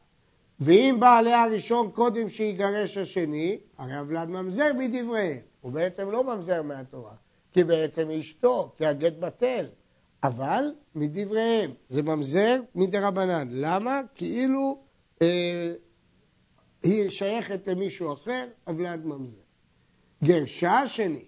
ואם 0.61 0.97
בעלי 1.00 1.33
הראשון 1.33 1.90
קודם 1.90 2.28
שיגרש 2.28 2.97
השני, 2.97 3.59
הרי 3.78 3.94
הוולד 3.94 4.28
ממזר 4.28 4.73
מדבריהם. 4.78 5.38
הוא 5.61 5.73
בעצם 5.73 6.11
לא 6.11 6.25
ממזר 6.25 6.62
מהתורה, 6.62 7.14
כי 7.52 7.64
בעצם 7.64 8.11
אשתו, 8.11 8.73
כי 8.78 8.87
הגט 8.87 9.12
בטל. 9.18 9.66
אבל 10.23 10.73
מדבריהם, 10.94 11.71
זה 11.88 12.02
ממזר 12.02 12.61
מדרבנן. 12.75 13.49
למה? 13.50 14.00
כאילו 14.14 14.78
אה, 15.23 15.73
היא 16.83 17.11
שייכת 17.11 17.68
למישהו 17.68 18.12
אחר, 18.12 18.47
הוולד 18.66 19.06
ממזר. 19.06 19.37
גרשה 20.25 20.73
השני 20.73 21.25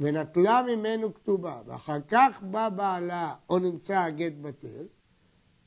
ונטלה 0.00 0.62
ממנו 0.62 1.14
כתובה, 1.14 1.60
ואחר 1.66 1.98
כך 2.08 2.38
בא 2.42 2.68
בעלה 2.68 3.34
או 3.50 3.58
נמצא 3.58 3.98
הגט 3.98 4.32
בטל, 4.40 4.86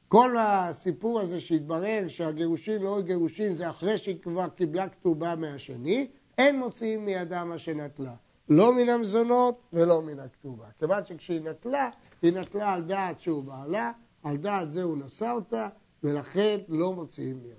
כל 0.08 0.38
הסיפור 0.38 1.20
הזה 1.20 1.40
שהתברר 1.40 2.06
שהגירושין 2.08 2.82
לא 2.82 3.02
גירושין 3.02 3.54
זה 3.54 3.70
אחרי 3.70 3.98
שהיא 3.98 4.22
כבר 4.22 4.48
קיבלה 4.48 4.90
כתובה 4.90 5.36
מהשני, 5.36 6.08
אין 6.38 6.60
מוציאים 6.60 7.06
מידה 7.06 7.44
מה 7.44 7.58
שנטלה. 7.58 8.14
לא 8.50 8.74
מן 8.74 8.90
המזונות 8.90 9.62
ולא 9.74 10.02
מן 10.02 10.20
הכתובה. 10.20 10.66
כיוון 10.80 11.06
שכשהיא 11.06 11.42
נטלה, 11.42 11.90
היא 12.22 12.34
נטלה 12.34 12.74
על 12.74 12.82
דעת 12.82 13.20
שהוא 13.20 13.44
בעלה, 13.44 13.92
על 14.24 14.38
דעת 14.38 14.72
זה 14.72 14.84
הוא 14.84 14.98
נשא 14.98 15.32
אותה, 15.32 15.70
ולכן 16.04 16.58
לא 16.68 16.94
מוציאים 16.94 17.38
מידה. 17.44 17.56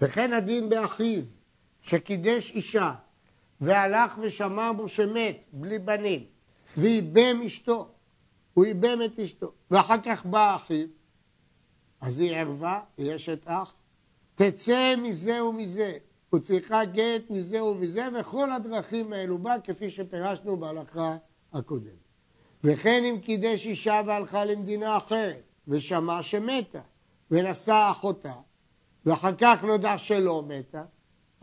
וכן 0.00 0.32
הדין 0.32 0.68
באחיו, 0.68 1.22
שקידש 1.80 2.50
אישה, 2.50 2.94
והלך 3.60 4.18
ושמע 4.22 4.72
בו 4.72 4.88
שמת, 4.88 5.44
בלי 5.52 5.78
בנים, 5.78 6.24
ואיבם 6.76 7.42
אשתו, 7.46 7.88
הוא 8.54 8.64
איבם 8.64 8.98
את 9.04 9.18
אשתו, 9.18 9.52
ואחר 9.70 10.00
כך 10.04 10.26
בא 10.26 10.56
אחיו, 10.56 10.86
אז 12.00 12.18
היא 12.18 12.36
ערווה, 12.36 12.80
היא 12.98 13.16
אשת 13.16 13.42
אח, 13.44 13.74
תצא 14.34 14.94
מזה 14.96 15.44
ומזה, 15.44 15.98
הוא 16.30 16.40
צריכה 16.40 16.84
גט 16.84 17.30
מזה 17.30 17.62
ומזה, 17.64 18.08
וכל 18.20 18.52
הדרכים 18.52 19.12
האלו 19.12 19.38
בה, 19.38 19.54
כפי 19.64 19.90
שפירשנו 19.90 20.56
בהלכה 20.56 21.16
הקודמת. 21.52 21.92
וכן 22.64 23.04
אם 23.04 23.20
קידש 23.20 23.66
אישה 23.66 24.00
והלכה 24.06 24.44
למדינה 24.44 24.96
אחרת, 24.96 25.42
ושמע 25.68 26.22
שמתה, 26.22 26.80
ונשא 27.30 27.88
אחותה, 27.90 28.32
ואחר 29.06 29.34
כך 29.38 29.64
נודע 29.64 29.98
שלא 29.98 30.42
מתה, 30.42 30.84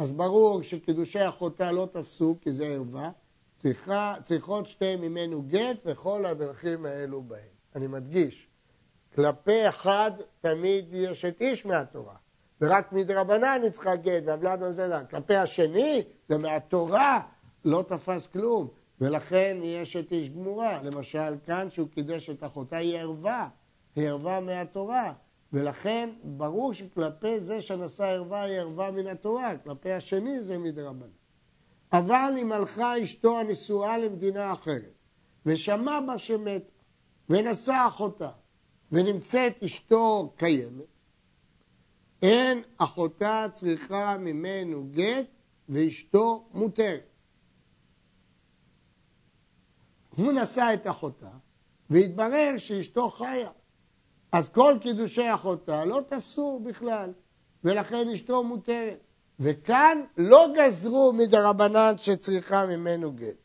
אז 0.03 0.12
ברור 0.12 0.63
שקידושי 0.63 1.27
אחותה 1.29 1.72
לא 1.72 1.88
תפסו, 1.91 2.36
כי 2.41 2.53
זה 2.53 2.65
ערווה, 2.65 3.12
צריכות 4.24 4.67
שתי 4.67 4.95
ממנו 4.95 5.41
גט 5.41 5.77
וכל 5.86 6.25
הדרכים 6.25 6.86
האלו 6.86 7.22
בהם. 7.22 7.53
אני 7.75 7.88
מדגיש, 7.88 8.48
כלפי 9.15 9.69
אחד 9.69 10.12
תמיד 10.41 10.86
יש 10.91 11.25
את 11.25 11.41
איש 11.41 11.65
מהתורה, 11.65 12.15
ורק 12.62 12.91
מדרבנן 12.91 13.60
היא 13.63 13.72
צריכה 13.72 13.95
גט, 13.95 14.24
והבלד 14.25 14.62
לא 14.62 14.72
זה 14.72 15.00
כלפי 15.10 15.36
השני, 15.36 16.03
זה 16.29 16.38
מהתורה, 16.38 17.19
לא 17.65 17.83
תפס 17.88 18.27
כלום, 18.27 18.67
ולכן 19.01 19.57
יש 19.62 19.95
את 19.95 20.12
איש 20.12 20.29
גמורה. 20.29 20.79
למשל, 20.83 21.36
כאן 21.45 21.69
שהוא 21.69 21.88
קידש 21.89 22.29
את 22.29 22.43
אחותה 22.43 22.77
היא 22.77 23.00
ערווה, 23.00 23.48
היא 23.95 24.07
ערווה 24.07 24.39
מהתורה. 24.39 25.13
ולכן 25.53 26.10
ברור 26.24 26.74
שכלפי 26.74 27.39
זה 27.39 27.62
שנשא 27.62 28.03
ערווה 28.03 28.41
היא 28.41 28.60
ערווה 28.60 28.91
מן 28.91 29.07
התורה, 29.07 29.57
כלפי 29.57 29.91
השני 29.91 30.43
זה 30.43 30.57
מדרבנן. 30.57 31.12
אבל 31.91 32.33
אם 32.38 32.51
הלכה 32.51 33.03
אשתו 33.03 33.39
הנשואה 33.39 33.98
למדינה 33.98 34.53
אחרת, 34.53 34.93
ושמע 35.45 36.00
בה 36.07 36.17
שמת, 36.17 36.72
ונשא 37.29 37.86
אחותה, 37.88 38.29
ונמצאת 38.91 39.63
אשתו 39.63 40.33
קיימת, 40.38 40.86
אין 42.22 42.63
אחותה 42.77 43.45
צריכה 43.53 44.17
ממנו 44.17 44.88
גט 44.91 45.27
ואשתו 45.69 46.50
מותרת. 46.53 47.10
הוא 50.10 50.31
נשא 50.31 50.69
את 50.74 50.88
אחותה, 50.88 51.31
והתברר 51.89 52.53
שאשתו 52.57 53.10
חיה. 53.10 53.51
אז 54.33 54.49
כל 54.49 54.75
קידושי 54.81 55.33
אחותה 55.33 55.85
לא 55.85 56.01
תפסו 56.09 56.59
בכלל, 56.63 57.09
ולכן 57.63 58.09
אשתו 58.09 58.43
מותרת. 58.43 58.97
וכאן 59.39 60.01
לא 60.17 60.47
גזרו 60.55 61.13
מדרבנן 61.13 61.93
שצריכה 61.97 62.65
ממנו 62.65 63.11
גט. 63.11 63.35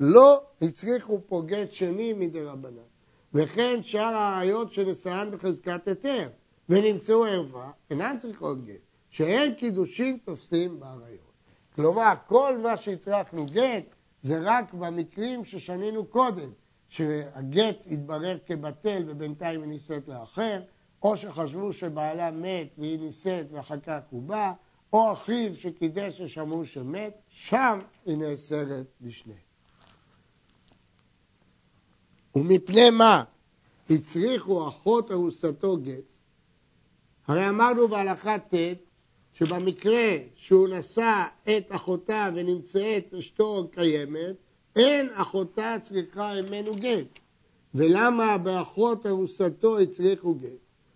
לא 0.00 0.42
הצריכו 0.62 1.20
פה 1.26 1.42
גט 1.46 1.72
שני 1.72 2.12
מדרבנן. 2.12 2.88
וכן 3.34 3.82
שאר 3.82 4.14
הראיות 4.14 4.72
שנשאן 4.72 5.28
בחזקת 5.32 5.88
היתר 5.88 6.28
ונמצאו 6.68 7.24
ערווה, 7.24 7.70
אינן 7.90 8.16
צריכות 8.18 8.64
גט. 8.64 8.80
שאין 9.10 9.54
קידושין 9.54 10.18
תופסים 10.24 10.80
באריות. 10.80 11.32
כלומר, 11.74 12.12
כל 12.26 12.58
מה 12.58 12.76
שהצרכנו 12.76 13.46
גט 13.46 13.84
זה 14.22 14.38
רק 14.42 14.74
במקרים 14.74 15.44
ששנינו 15.44 16.06
קודם. 16.06 16.50
שהגט 16.88 17.86
התברר 17.90 18.38
כבטל 18.46 19.02
ובינתיים 19.06 19.60
היא 19.60 19.68
נישאת 19.68 20.08
לאחר, 20.08 20.60
או 21.02 21.16
שחשבו 21.16 21.72
שבעלה 21.72 22.30
מת 22.30 22.74
והיא 22.78 22.98
נישאת 22.98 23.46
ואחר 23.50 23.80
כך 23.80 23.98
הוא 24.10 24.22
בא, 24.22 24.52
או 24.92 25.12
אחיו 25.12 25.54
שקידש 25.54 26.20
ושמעו 26.20 26.66
שמת, 26.66 27.18
שם 27.28 27.78
היא 28.06 28.16
נאסרת 28.16 28.86
לשניהם. 29.00 29.48
ומפני 32.34 32.90
מה 32.90 33.24
הצריכו 33.90 34.68
אחות 34.68 35.10
ארוסתו 35.10 35.76
גט? 35.76 36.18
הרי 37.26 37.48
אמרנו 37.48 37.88
בהלכה 37.88 38.38
ט' 38.38 38.54
שבמקרה 39.32 40.16
שהוא 40.34 40.68
נשא 40.68 41.24
את 41.44 41.66
אחותה 41.68 42.30
ונמצאת 42.34 43.14
אשתו 43.14 43.68
קיימת, 43.72 44.36
אין 44.78 45.08
אחותה 45.14 45.76
צריכה 45.82 46.32
ממנו 46.42 46.76
גט. 46.76 47.18
ולמה 47.74 48.38
באחות 48.38 49.06
ארוסתו 49.06 49.78
הצריכו 49.78 50.34
גט? 50.34 50.50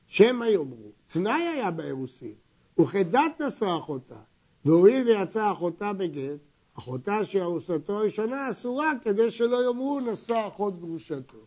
שמא 0.06 0.44
יאמרו, 0.44 0.90
תנאי 1.12 1.42
היה 1.42 1.70
באירוסין, 1.70 2.34
וכדת 2.80 3.40
נשא 3.40 3.76
אחותה, 3.78 4.18
והואיל 4.64 5.06
ויצאה 5.06 5.52
אחותה 5.52 5.92
בגט, 5.92 6.38
אחותה 6.78 7.24
שארוסתו 7.24 7.96
ראשונה 7.96 8.50
אסורה 8.50 8.92
כדי 9.02 9.30
שלא 9.30 9.64
יאמרו 9.64 10.00
נשא 10.00 10.44
אחות 10.48 10.80
גרושתו. 10.80 11.38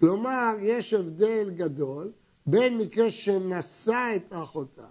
כלומר, 0.00 0.54
יש 0.60 0.94
הבדל 0.94 1.50
גדול 1.54 2.12
בין 2.46 2.78
מקרה 2.78 3.10
שנשא 3.10 4.12
את 4.16 4.32
אחותה 4.32 4.86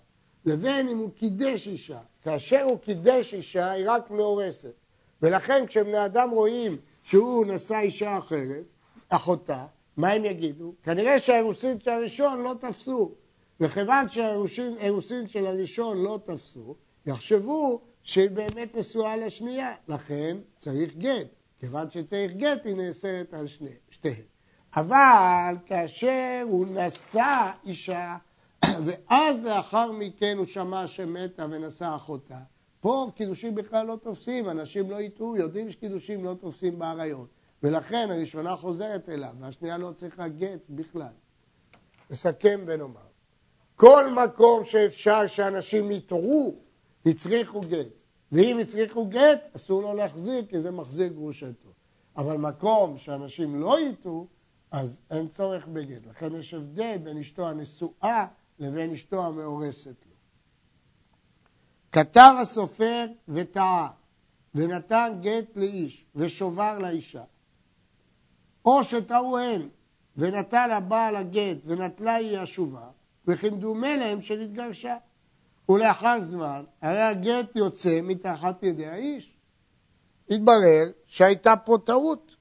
לבין 0.46 0.90
אם 0.90 0.98
הוא 0.98 1.10
קידש 1.16 1.68
אישה. 1.68 2.00
כאשר 2.24 2.62
הוא 2.62 2.80
קידש 2.80 3.34
אישה 3.34 3.72
היא 3.72 3.86
רק 3.88 4.12
מאורסת. 4.12 4.74
ולכן 5.22 5.66
כשבני 5.68 6.06
אדם 6.06 6.30
רואים 6.30 6.78
שהוא 7.04 7.46
נשא 7.46 7.80
אישה 7.80 8.18
אחרת, 8.18 8.64
אחותה, 9.10 9.66
מה 9.98 10.10
הם 10.10 10.26
יגידו? 10.26 10.74
כנראה 10.84 11.20
שהאירוסין 11.20 11.80
של 11.80 11.90
הראשון 11.90 12.44
לא 12.44 12.56
תפסו. 12.60 13.12
וכיוון 13.60 14.10
שהאירוסין 14.10 15.28
של 15.28 15.46
הראשון 15.46 15.98
לא 15.98 16.20
תפסו, 16.26 16.76
יחשבו 17.06 17.82
שהיא 18.04 18.30
באמת 18.30 18.76
נשואה 18.76 19.18
לשנייה, 19.18 19.74
לכן 19.88 20.38
צריך 20.56 20.96
גט. 20.96 21.28
כיוון 21.60 21.90
שצריך 21.90 22.32
גט, 22.32 22.66
היא 22.66 22.76
נאסרת 22.76 23.34
על 23.34 23.48
שני, 23.48 23.74
שתיהן. 23.90 24.16
אבל 24.76 25.56
כאשר 25.66 26.42
הוא 26.44 26.68
נשא 26.70 27.52
אישה, 27.66 28.18
ואז 28.86 29.44
לאחר 29.44 29.92
מכן 29.92 30.38
הוא 30.38 30.46
שמע 30.46 30.88
שמתה 30.88 31.46
ונשא 31.46 31.96
אחותה, 31.96 32.40
פה 32.82 33.08
קידושים 33.16 33.56
בכלל 33.56 33.86
לא 33.86 33.98
תופסים, 34.04 34.50
אנשים 34.50 34.92
לא 34.92 35.02
יטעו, 35.02 35.38
יודעים 35.38 35.72
שקידושים 35.72 36.24
לא 36.24 36.34
תופסים 36.34 36.80
באריות. 36.80 37.28
ולכן 37.64 38.12
הראשונה 38.12 38.56
חוזרת 38.56 39.10
אליו, 39.10 39.36
והשנייה 39.40 39.78
לא 39.78 39.92
צריכה 39.96 40.28
גט 40.28 40.66
בכלל. 40.70 41.14
נסכם 42.10 42.64
ונאמר, 42.68 43.00
כל 43.76 44.14
מקום 44.14 44.66
שאפשר 44.66 45.28
שאנשים 45.28 45.92
יטעו, 45.92 46.56
הצריכו 47.06 47.62
גט. 47.62 48.04
ואם 48.32 48.58
הצריכו 48.62 49.06
גט, 49.06 49.48
אסור 49.56 49.82
לו 49.82 49.94
להחזיר, 49.94 50.46
כי 50.46 50.62
זה 50.62 50.72
מחזיר 50.72 51.08
גרושתו. 51.08 51.70
אבל 52.18 52.38
מקום 52.38 52.98
שאנשים 52.98 53.60
לא 53.60 53.80
יטעו, 53.80 54.28
אז 54.72 55.00
אין 55.12 55.28
צורך 55.28 55.68
בגט. 55.68 56.06
לכן 56.06 56.36
יש 56.36 56.54
הבדל 56.54 56.98
בין 57.04 57.18
אשתו 57.18 57.48
הנשואה 57.48 58.26
לבין 58.60 58.92
אשתו 58.92 59.26
המאורסת. 59.26 60.09
כתב 61.92 62.34
הסופר 62.42 63.06
וטעה, 63.28 63.90
ונתן 64.56 65.20
גט 65.22 65.56
לאיש 65.56 66.06
ושובר 66.16 66.80
לאישה, 66.80 67.24
או 68.66 68.84
שטעו 68.84 69.38
הן 69.38 69.70
ונטל 70.18 70.70
הבעל 70.72 71.16
הגט 71.16 71.58
ונטלה 71.66 72.16
היא 72.16 72.38
השובה, 72.38 72.88
וכמדומה 73.28 73.96
להם 73.96 74.22
שנתגרשה. 74.22 74.98
ולאחר 75.70 76.22
זמן, 76.22 76.64
הרי 76.82 77.02
הגט 77.02 77.56
יוצא 77.56 78.00
מתחת 78.04 78.64
ידי 78.64 78.88
האיש. 78.88 79.38
התברר 80.30 80.92
שהייתה 81.06 81.56
פה 81.66 81.78
טעות, 81.86 82.36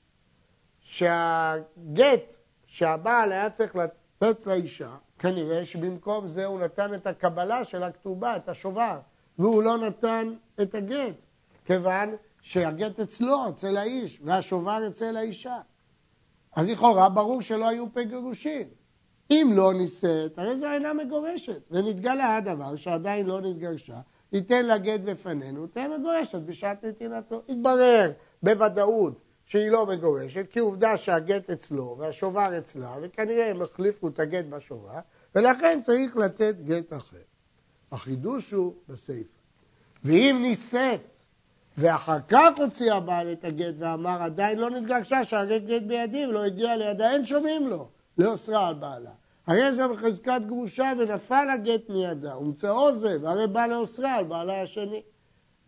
שהגט 0.80 2.36
שהבעל 2.66 3.32
היה 3.32 3.50
צריך 3.50 3.76
לתת 3.76 4.46
לאישה, 4.46 4.96
כנראה 5.18 5.64
שבמקום 5.66 6.28
זה 6.28 6.46
הוא 6.46 6.60
נתן 6.60 6.94
את 6.94 7.06
הקבלה 7.06 7.64
של 7.64 7.82
הכתובה, 7.82 8.36
את 8.36 8.48
השובר, 8.48 8.98
והוא 9.38 9.62
לא 9.62 9.78
נתן 9.78 10.34
את 10.62 10.74
הגט, 10.74 11.14
כיוון 11.64 12.16
שהגט 12.42 13.00
אצלו, 13.00 13.48
אצל 13.48 13.76
האיש, 13.76 14.20
והשובר 14.24 14.88
אצל 14.88 15.16
האישה. 15.16 15.58
אז 16.56 16.68
לכאורה 16.68 17.08
ברור 17.08 17.42
שלא 17.42 17.68
היו 17.68 17.92
פה 17.92 18.02
גירושין. 18.02 18.68
אם 19.30 19.52
לא 19.54 19.74
נישאת, 19.74 20.38
הרי 20.38 20.58
זו 20.58 20.66
אינה 20.66 20.92
מגורשת, 20.92 21.60
ונתגלה 21.70 22.36
הדבר 22.36 22.76
שעדיין 22.76 23.26
לא 23.26 23.40
נתגרשה, 23.40 24.00
ייתן 24.32 24.66
לה 24.66 24.78
גט 24.78 25.00
בפנינו, 25.00 25.66
תהיה 25.66 25.88
מגורשת 25.88 26.40
בשעת 26.40 26.84
נתינתו. 26.84 27.42
יתברר 27.48 28.12
בוודאות 28.42 29.20
שהיא 29.46 29.70
לא 29.70 29.86
מגורשת, 29.86 30.46
כי 30.50 30.58
עובדה 30.58 30.96
שהגט 30.96 31.50
אצלו 31.50 31.96
והשובר 31.98 32.58
אצלה, 32.58 32.94
וכנראה 33.02 33.50
הם 33.50 33.62
החליפו 33.62 34.08
את 34.08 34.20
הגט 34.20 34.44
בשובר, 34.44 34.98
ולכן 35.34 35.80
צריך 35.82 36.16
לתת 36.16 36.54
גט 36.60 36.92
אחר. 36.92 37.27
החידוש 37.92 38.50
הוא 38.50 38.74
בסעיף. 38.88 39.26
ואם 40.04 40.38
נישאת 40.42 41.20
ואחר 41.78 42.18
כך 42.28 42.50
הוציא 42.56 42.92
הבעל 42.92 43.32
את 43.32 43.44
הגט 43.44 43.74
ואמר 43.78 44.22
עדיין 44.22 44.58
לא 44.58 44.70
נתגרשה 44.70 45.24
שהגט 45.24 45.62
גט 45.62 45.82
בידי 45.82 46.26
ולא 46.26 46.44
הגיע 46.44 46.76
לידה, 46.76 47.12
אין 47.12 47.24
שומעים 47.24 47.66
לו 47.66 47.88
לאוסרה 48.18 48.68
על 48.68 48.74
בעלה. 48.74 49.10
הרי 49.46 49.72
זה 49.72 49.88
בחזקת 49.88 50.40
גרושה 50.46 50.92
ונפל 50.98 51.48
הגט 51.54 51.88
מידה, 51.88 52.38
ומצאו 52.38 52.94
זה, 52.94 53.16
והרי 53.22 53.46
בא 53.46 53.66
לאוסרה 53.66 54.14
על 54.14 54.24
בעלה 54.24 54.62
השני. 54.62 55.02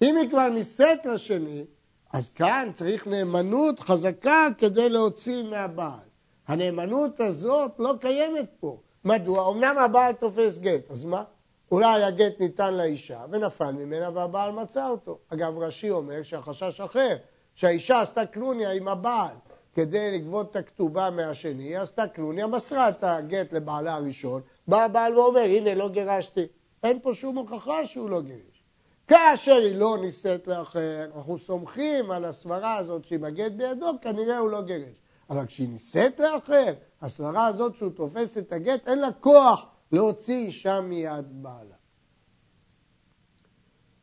אם 0.02 0.16
היא 0.16 0.30
כבר 0.30 0.48
נישאת 0.48 1.06
לשני, 1.06 1.64
אז 2.12 2.28
כאן 2.28 2.70
צריך 2.74 3.06
נאמנות 3.06 3.80
חזקה 3.80 4.48
כדי 4.58 4.88
להוציא 4.88 5.42
מהבעל. 5.42 6.10
הנאמנות 6.48 7.20
הזאת 7.20 7.70
לא 7.78 7.94
קיימת 8.00 8.50
פה. 8.60 8.80
מדוע? 9.04 9.50
אמנם 9.50 9.78
הבעל 9.78 10.12
תופס 10.12 10.58
גט, 10.58 10.90
אז 10.90 11.04
מה? 11.04 11.24
אולי 11.70 12.02
הגט 12.02 12.40
ניתן 12.40 12.74
לאישה 12.74 13.24
ונפל 13.30 13.72
ממנה 13.72 14.10
והבעל 14.14 14.52
מצא 14.52 14.88
אותו. 14.88 15.18
אגב, 15.28 15.58
רש"י 15.58 15.90
אומר 15.90 16.22
שהחשש 16.22 16.80
אחר, 16.80 17.16
שהאישה 17.54 18.00
עשתה 18.00 18.26
קלוניה 18.26 18.72
עם 18.72 18.88
הבעל 18.88 19.34
כדי 19.74 20.18
לגבות 20.18 20.50
את 20.50 20.56
הכתובה 20.56 21.10
מהשני, 21.10 21.62
היא 21.62 21.78
עשתה 21.78 22.08
קלוניה, 22.08 22.46
מסרה 22.46 22.88
את 22.88 23.04
הגט 23.04 23.52
לבעלה 23.52 23.94
הראשון, 23.94 24.40
בא 24.68 24.84
הבעל 24.84 25.18
ואומר, 25.18 25.40
הנה 25.40 25.74
לא 25.74 25.88
גירשתי. 25.88 26.46
אין 26.82 26.98
פה 27.02 27.14
שום 27.14 27.38
הוכחה 27.38 27.86
שהוא 27.86 28.10
לא 28.10 28.20
גירש. 28.20 28.64
כאשר 29.08 29.54
היא 29.54 29.76
לא 29.76 29.98
נישאת 30.00 30.46
לאחר, 30.46 31.04
אנחנו 31.16 31.38
סומכים 31.38 32.10
על 32.10 32.24
הסברה 32.24 32.76
הזאת 32.76 33.04
שאם 33.04 33.24
הגט 33.24 33.52
בידו, 33.52 33.90
כנראה 34.02 34.38
הוא 34.38 34.50
לא 34.50 34.62
גירש. 34.62 35.00
אבל 35.30 35.46
כשהיא 35.46 35.68
נישאת 35.68 36.20
לאחר, 36.20 36.72
הסברה 37.02 37.46
הזאת 37.46 37.76
שהוא 37.76 37.90
תופס 37.90 38.38
את 38.38 38.52
הגט, 38.52 38.88
אין 38.88 38.98
לה 38.98 39.12
כוח 39.20 39.66
להוציא 39.92 40.46
אישה 40.46 40.80
מיד 40.80 41.26
בעלה. 41.30 41.74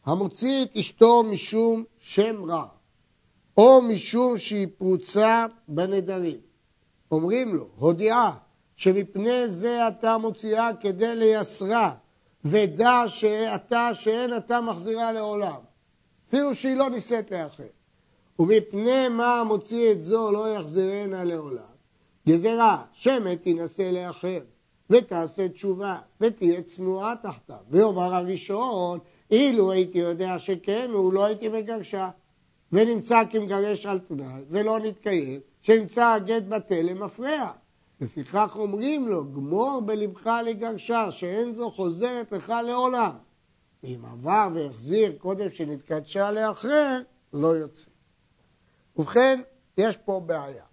המוציא 0.05 0.65
את 0.65 0.75
אשתו 0.75 1.23
משום 1.23 1.83
שם 1.97 2.43
רע, 2.49 2.67
או 3.57 3.81
משום 3.81 4.37
שהיא 4.37 4.67
פרוצה 4.77 5.45
בנדרים. 5.67 6.39
אומרים 7.11 7.55
לו, 7.55 7.69
הודיעה 7.75 8.37
שמפני 8.75 9.47
זה 9.47 9.87
אתה 9.87 10.17
מוציאה 10.17 10.69
כדי 10.81 11.15
לייסרה, 11.15 11.95
ודע 12.45 13.03
שאתה, 13.07 13.89
שאין 13.93 14.37
אתה 14.37 14.61
מחזירה 14.61 15.11
לעולם, 15.11 15.59
אפילו 16.27 16.55
שהיא 16.55 16.75
לא 16.75 16.89
נישאת 16.89 17.31
לאחר. 17.31 17.67
ומפני 18.39 19.09
מה 19.09 19.43
מוציא 19.43 19.91
את 19.91 20.03
זו 20.03 20.31
לא 20.31 20.53
יחזירנה 20.53 21.23
לעולם. 21.23 21.77
גזרה, 22.27 22.83
שמת 22.93 23.41
תינשא 23.41 23.81
לאחר. 23.81 24.39
ותעשה 24.89 25.49
תשובה, 25.49 25.97
ותהיה 26.21 26.61
צנועה 26.61 27.13
תחתיו. 27.23 27.57
ויאמר 27.69 28.15
הראשון, 28.15 28.99
אילו 29.31 29.71
הייתי 29.71 29.97
יודע 29.97 30.39
שכן, 30.39 30.89
הוא 30.93 31.13
לא 31.13 31.25
הייתי 31.25 31.49
מגרשה. 31.49 32.09
ונמצא 32.71 33.21
כמגרש 33.29 33.85
על 33.85 33.99
תנאי, 33.99 34.41
ולא 34.49 34.79
נתקיים, 34.79 35.39
שימצא 35.61 36.05
הגט 36.13 36.43
בטל 36.43 36.81
למפרע. 36.81 37.51
לפיכך 38.01 38.55
אומרים 38.55 39.07
לו, 39.07 39.31
גמור 39.31 39.81
בלבך 39.85 40.29
לגרשה, 40.45 41.11
שאין 41.11 41.53
זו 41.53 41.71
חוזרת 41.71 42.31
לך 42.31 42.53
לעולם. 42.63 43.17
ואם 43.83 44.05
עבר 44.05 44.47
והחזיר 44.53 45.13
קודם 45.17 45.49
שנתקדשה 45.49 46.31
לאחר, 46.31 46.99
לא 47.33 47.47
יוצא. 47.47 47.89
ובכן, 48.95 49.41
יש 49.77 49.97
פה 49.97 50.21
בעיה. 50.25 50.63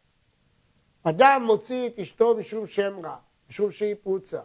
אדם 1.03 1.43
מוציא 1.47 1.87
את 1.87 1.99
אשתו 1.99 2.37
משום 2.37 2.67
שם 2.67 2.95
רע. 3.05 3.17
משום 3.51 3.73
שהיא 3.73 3.95
פרוצה. 4.03 4.41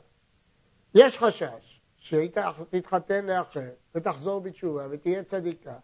יש 0.95 1.17
חשש 1.17 1.81
שהיא 1.97 2.29
תתחתן 2.69 3.25
לאחר 3.25 3.69
ותחזור 3.95 4.41
בתשובה 4.41 4.87
ותהיה 4.91 5.23
צדיקה, 5.23 5.75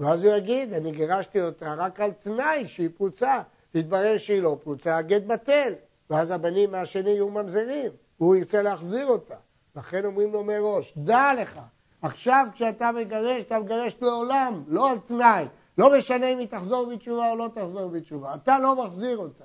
ואז 0.00 0.24
הוא 0.24 0.32
יגיד, 0.32 0.72
אני 0.72 0.92
גירשתי 0.92 1.42
אותה 1.42 1.74
רק 1.74 2.00
על 2.00 2.12
תנאי 2.12 2.68
שהיא 2.68 2.88
פרוצה, 2.96 3.42
תתברר 3.70 4.18
שהיא 4.18 4.42
לא 4.42 4.56
פרוצה, 4.62 4.96
הגט 4.96 5.22
בטל, 5.22 5.72
ואז 6.10 6.30
הבנים 6.30 6.72
מהשני 6.72 7.10
יהיו 7.10 7.28
ממזרים, 7.28 7.92
והוא 8.20 8.36
ירצה 8.36 8.62
להחזיר 8.62 9.06
אותה. 9.06 9.36
לכן 9.76 10.04
אומרים 10.04 10.32
לו 10.32 10.44
מראש, 10.44 10.94
דע 10.96 11.32
לך, 11.42 11.60
עכשיו 12.02 12.46
כשאתה 12.54 12.92
מגרש, 12.92 13.42
אתה 13.42 13.58
מגרש 13.58 13.96
לעולם, 14.00 14.64
לא 14.68 14.90
על 14.90 14.98
תנאי. 14.98 15.44
לא 15.78 15.98
משנה 15.98 16.26
אם 16.32 16.38
היא 16.38 16.48
תחזור 16.48 16.86
בתשובה 16.86 17.30
או 17.30 17.36
לא 17.36 17.48
תחזור 17.54 17.88
בתשובה, 17.88 18.34
אתה 18.34 18.58
לא 18.58 18.84
מחזיר 18.84 19.18
אותה. 19.18 19.44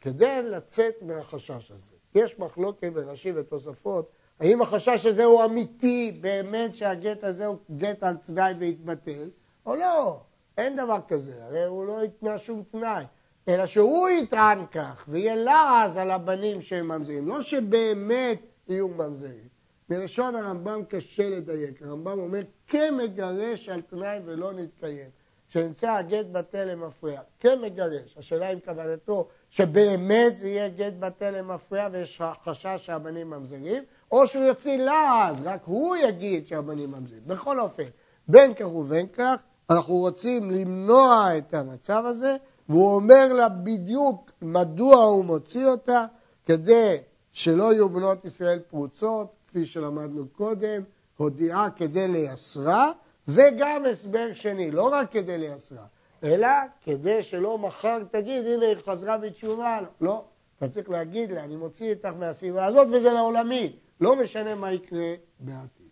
כדי 0.00 0.42
לצאת 0.42 0.94
מהחשש 1.02 1.70
הזה, 1.70 1.89
יש 2.14 2.38
מחלוקת 2.38 2.92
בראשי 2.92 3.32
ותוספות, 3.34 4.10
האם 4.40 4.62
החשש 4.62 5.06
הזה 5.06 5.24
הוא 5.24 5.44
אמיתי, 5.44 6.18
באמת 6.20 6.76
שהגט 6.76 7.24
הזה 7.24 7.46
הוא 7.46 7.56
גט 7.76 8.02
על 8.02 8.16
תנאי 8.16 8.54
והתבטל, 8.58 9.30
או 9.66 9.74
לא, 9.74 10.20
אין 10.58 10.76
דבר 10.76 10.98
כזה, 11.08 11.44
הרי 11.44 11.64
הוא 11.64 11.86
לא 11.86 12.04
יתנה 12.04 12.38
שום 12.38 12.62
תנאי, 12.70 13.04
אלא 13.48 13.66
שהוא 13.66 14.08
יטען 14.08 14.66
כך, 14.72 15.04
ויהיה 15.08 15.36
לעז 15.36 15.96
על 15.96 16.10
הבנים 16.10 16.62
שהם 16.62 16.88
ממזרים, 16.88 17.28
לא 17.28 17.42
שבאמת 17.42 18.40
יהיו 18.68 18.88
ממזרים. 18.88 19.50
מלשון 19.90 20.34
הרמב"ם 20.34 20.82
קשה 20.88 21.28
לדייק, 21.28 21.82
הרמב"ם 21.82 22.18
אומר 22.18 22.40
כמגרש 22.68 23.68
על 23.68 23.80
תנאי 23.80 24.18
ולא 24.24 24.52
נתקיים. 24.52 25.10
שנמצא 25.48 25.92
הגט 25.92 26.26
בטל 26.26 26.64
למפרע, 26.64 27.20
כמגרש, 27.40 28.14
השאלה 28.18 28.52
אם 28.52 28.58
כוונתו 28.64 29.28
שבאמת 29.50 30.38
זה 30.38 30.48
יהיה 30.48 30.68
גט 30.68 30.92
בטל 31.00 31.30
למפרע 31.30 31.88
ויש 31.92 32.22
חשש 32.44 32.80
שהבנים 32.86 33.30
ממזרים, 33.30 33.82
או 34.12 34.26
שהוא 34.26 34.44
יוציא 34.44 34.76
לעז, 34.76 35.36
רק 35.44 35.60
הוא 35.64 35.96
יגיד 35.96 36.46
שהבנים 36.46 36.90
ממזרים. 36.90 37.22
בכל 37.26 37.60
אופן, 37.60 37.82
בין 38.28 38.54
כך 38.54 38.66
ובין 38.66 39.06
כך, 39.12 39.42
אנחנו 39.70 39.94
רוצים 39.94 40.50
למנוע 40.50 41.38
את 41.38 41.54
המצב 41.54 42.02
הזה, 42.06 42.36
והוא 42.68 42.94
אומר 42.94 43.32
לה 43.32 43.48
בדיוק 43.48 44.30
מדוע 44.42 45.02
הוא 45.02 45.24
מוציא 45.24 45.66
אותה, 45.66 46.04
כדי 46.46 46.96
שלא 47.32 47.72
יהיו 47.72 47.88
בנות 47.88 48.24
ישראל 48.24 48.58
פרוצות, 48.58 49.26
כפי 49.48 49.66
שלמדנו 49.66 50.28
קודם, 50.28 50.82
הודיעה 51.16 51.70
כדי 51.70 52.08
לייסרה, 52.08 52.92
וגם 53.28 53.84
הסבר 53.84 54.28
שני, 54.34 54.70
לא 54.70 54.88
רק 54.92 55.12
כדי 55.12 55.38
לייסרה, 55.38 55.84
אלא 56.24 56.48
כדי 56.82 57.22
שלא 57.22 57.58
מחר 57.58 57.98
תגיד, 58.10 58.46
הנה 58.46 58.66
היא 58.66 58.76
חזרה 58.86 59.18
בתשובה. 59.18 59.80
לא, 60.00 60.24
אתה 60.58 60.68
צריך 60.68 60.90
להגיד 60.90 61.30
לה, 61.30 61.44
אני 61.44 61.56
מוציא 61.56 61.94
אותך 61.94 62.08
מהסביבה 62.18 62.64
הזאת 62.64 62.88
וזה 62.88 63.12
לעולמי. 63.12 63.76
לא 64.00 64.16
משנה 64.16 64.54
מה 64.54 64.72
יקרה 64.72 65.14
בעתיד. 65.40 65.86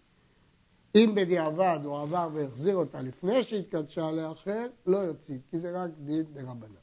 אם 0.95 1.12
בדיעבד 1.14 1.81
הוא 1.85 2.01
עבר 2.01 2.29
והחזיר 2.33 2.77
אותה 2.77 3.03
לפני 3.03 3.43
שהתקדשה 3.43 4.11
לאחר, 4.11 4.67
לא 4.87 4.99
יוציא, 4.99 5.38
כי 5.51 5.59
זה 5.59 5.71
רק 5.71 5.91
דין 5.99 6.25
דרבנן. 6.33 6.75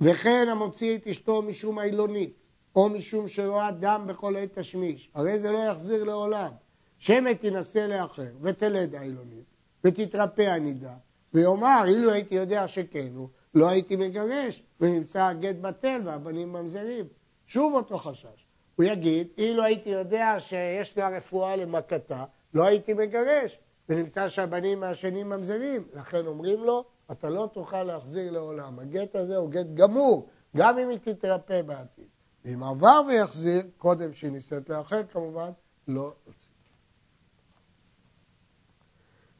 וכן 0.00 0.46
המוציא 0.50 0.96
את 0.96 1.06
אשתו 1.06 1.42
משום 1.42 1.78
העילונית, 1.78 2.48
או 2.76 2.88
משום 2.88 3.28
שרואה 3.28 3.70
דם 3.70 4.04
בכל 4.06 4.36
עת 4.36 4.58
תשמיש, 4.58 5.10
הרי 5.14 5.38
זה 5.38 5.52
לא 5.52 5.58
יחזיר 5.58 6.04
לעולם. 6.04 6.52
שמא 6.98 7.32
תינשא 7.32 7.78
לאחר 7.78 8.32
ותלד 8.40 8.94
העילונית, 8.94 9.44
ותתרפא 9.84 10.42
הנידה, 10.42 10.94
ויאמר, 11.34 11.82
אילו 11.86 12.10
הייתי 12.10 12.34
יודע 12.34 12.68
שכן 12.68 13.08
הוא, 13.14 13.28
לא 13.54 13.68
הייתי 13.68 13.96
מגרש, 13.96 14.62
ונמצא 14.80 15.26
הגט 15.26 15.56
בטל 15.56 16.00
והבנים 16.04 16.52
ממזרים. 16.52 17.06
שוב 17.46 17.74
אותו 17.74 17.98
חשש. 17.98 18.46
הוא 18.76 18.84
יגיד, 18.84 19.28
אילו 19.38 19.62
הייתי 19.62 19.90
יודע 19.90 20.40
שיש 20.40 20.98
לה 20.98 21.08
רפואה 21.08 21.56
למכתה, 21.56 22.24
לא 22.54 22.64
הייתי 22.64 22.94
מגרש. 22.94 23.58
ונמצא 23.88 24.28
שהבנים 24.28 24.80
מהשנים 24.80 25.28
ממזרים, 25.28 25.88
לכן 25.94 26.26
אומרים 26.26 26.64
לו, 26.64 26.84
אתה 27.12 27.30
לא 27.30 27.48
תוכל 27.52 27.82
להחזיר 27.84 28.32
לעולם. 28.32 28.78
הגט 28.78 29.16
הזה 29.16 29.36
הוא 29.36 29.50
גט 29.50 29.66
גמור, 29.74 30.28
גם 30.56 30.78
אם 30.78 30.88
היא 30.88 30.98
תתרפא 30.98 31.62
בעתיד. 31.62 32.04
ואם 32.44 32.62
עבר 32.62 33.00
ויחזיר, 33.08 33.62
קודם 33.76 34.12
שהיא 34.12 34.30
נישאת 34.30 34.68
לאחר 34.68 35.02
כמובן, 35.04 35.50
לא 35.88 36.12
יוצא. 36.26 36.48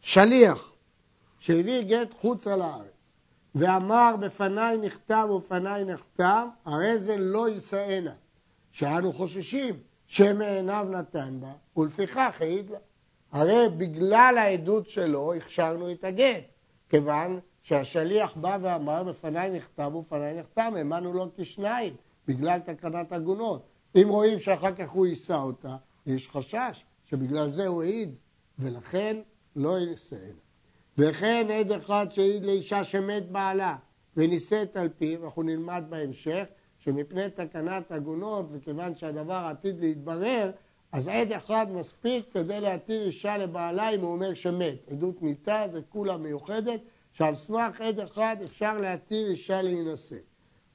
שליח 0.00 0.67
שהביא 1.48 1.82
גט 1.82 2.14
חוצה 2.20 2.56
לארץ 2.56 3.12
ואמר 3.54 4.14
בפניי 4.20 4.78
נכתב 4.78 5.28
ובפניי 5.30 5.84
נכתב, 5.84 6.46
הרי 6.64 6.98
זה 6.98 7.16
לא 7.16 7.48
יישאנה, 7.48 8.12
שאנו 8.70 9.12
חוששים 9.12 9.78
שמעיניו 10.06 10.86
נתן 10.90 11.38
בה 11.40 11.52
ולפיכך 11.76 12.36
העיד 12.40 12.70
לה. 12.70 12.78
הרי 13.32 13.68
בגלל 13.76 14.34
העדות 14.38 14.88
שלו 14.88 15.34
הכשרנו 15.34 15.92
את 15.92 16.04
הגט, 16.04 16.44
כיוון 16.88 17.40
שהשליח 17.62 18.36
בא 18.36 18.58
ואמר 18.62 19.02
בפניי 19.02 19.50
נכתב 19.50 19.94
ובפניי 19.94 20.40
נכתב, 20.40 20.72
האמנו 20.76 21.12
לו 21.12 21.26
כשניים, 21.36 21.94
בגלל 22.26 22.58
תקנת 22.58 23.12
עגונות. 23.12 23.68
אם 23.96 24.08
רואים 24.08 24.40
שאחר 24.40 24.74
כך 24.74 24.90
הוא 24.90 25.06
יישא 25.06 25.40
אותה, 25.42 25.76
יש 26.06 26.28
חשש 26.28 26.84
שבגלל 27.04 27.48
זה 27.48 27.66
הוא 27.66 27.82
העיד, 27.82 28.14
ולכן 28.58 29.16
לא 29.56 29.78
יסיים. 29.78 30.47
וכן 30.98 31.46
עד 31.50 31.72
אחד 31.72 32.06
שהעיד 32.10 32.44
לאישה 32.44 32.84
שמת 32.84 33.30
בעלה 33.30 33.76
ונישאת 34.16 34.76
על 34.76 34.88
פיו, 34.98 35.24
אנחנו 35.24 35.42
נלמד 35.42 35.84
בהמשך, 35.88 36.44
שמפני 36.78 37.30
תקנת 37.30 37.92
עגונות, 37.92 38.46
וכיוון 38.50 38.96
שהדבר 38.96 39.48
עתיד 39.50 39.80
להתברר, 39.80 40.50
אז 40.92 41.08
עד 41.08 41.32
אחד 41.32 41.66
מספיק 41.70 42.32
כדי 42.32 42.60
להתיר 42.60 43.06
אישה 43.06 43.36
לבעלה 43.36 43.90
אם 43.90 44.00
הוא 44.00 44.12
אומר 44.12 44.34
שמת. 44.34 44.88
עדות 44.90 45.22
מיתה 45.22 45.64
זה 45.72 45.80
כולה 45.88 46.16
מיוחדת, 46.16 46.80
שעל 47.12 47.34
סמך 47.34 47.80
עד 47.80 48.00
אחד 48.00 48.36
אפשר 48.44 48.78
להתיר 48.78 49.30
אישה 49.30 49.62
להינשא. 49.62 50.16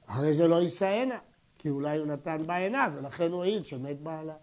הרי 0.08 0.32
זה 0.32 0.48
לא 0.48 0.62
יישאנה, 0.62 1.18
כי 1.58 1.70
אולי 1.70 1.98
הוא 1.98 2.06
נתן 2.06 2.46
בה 2.46 2.56
עיניו, 2.56 2.92
ולכן 2.96 3.32
הוא 3.32 3.42
העיד 3.42 3.66
שמת 3.66 4.00
בעלה. 4.00 4.34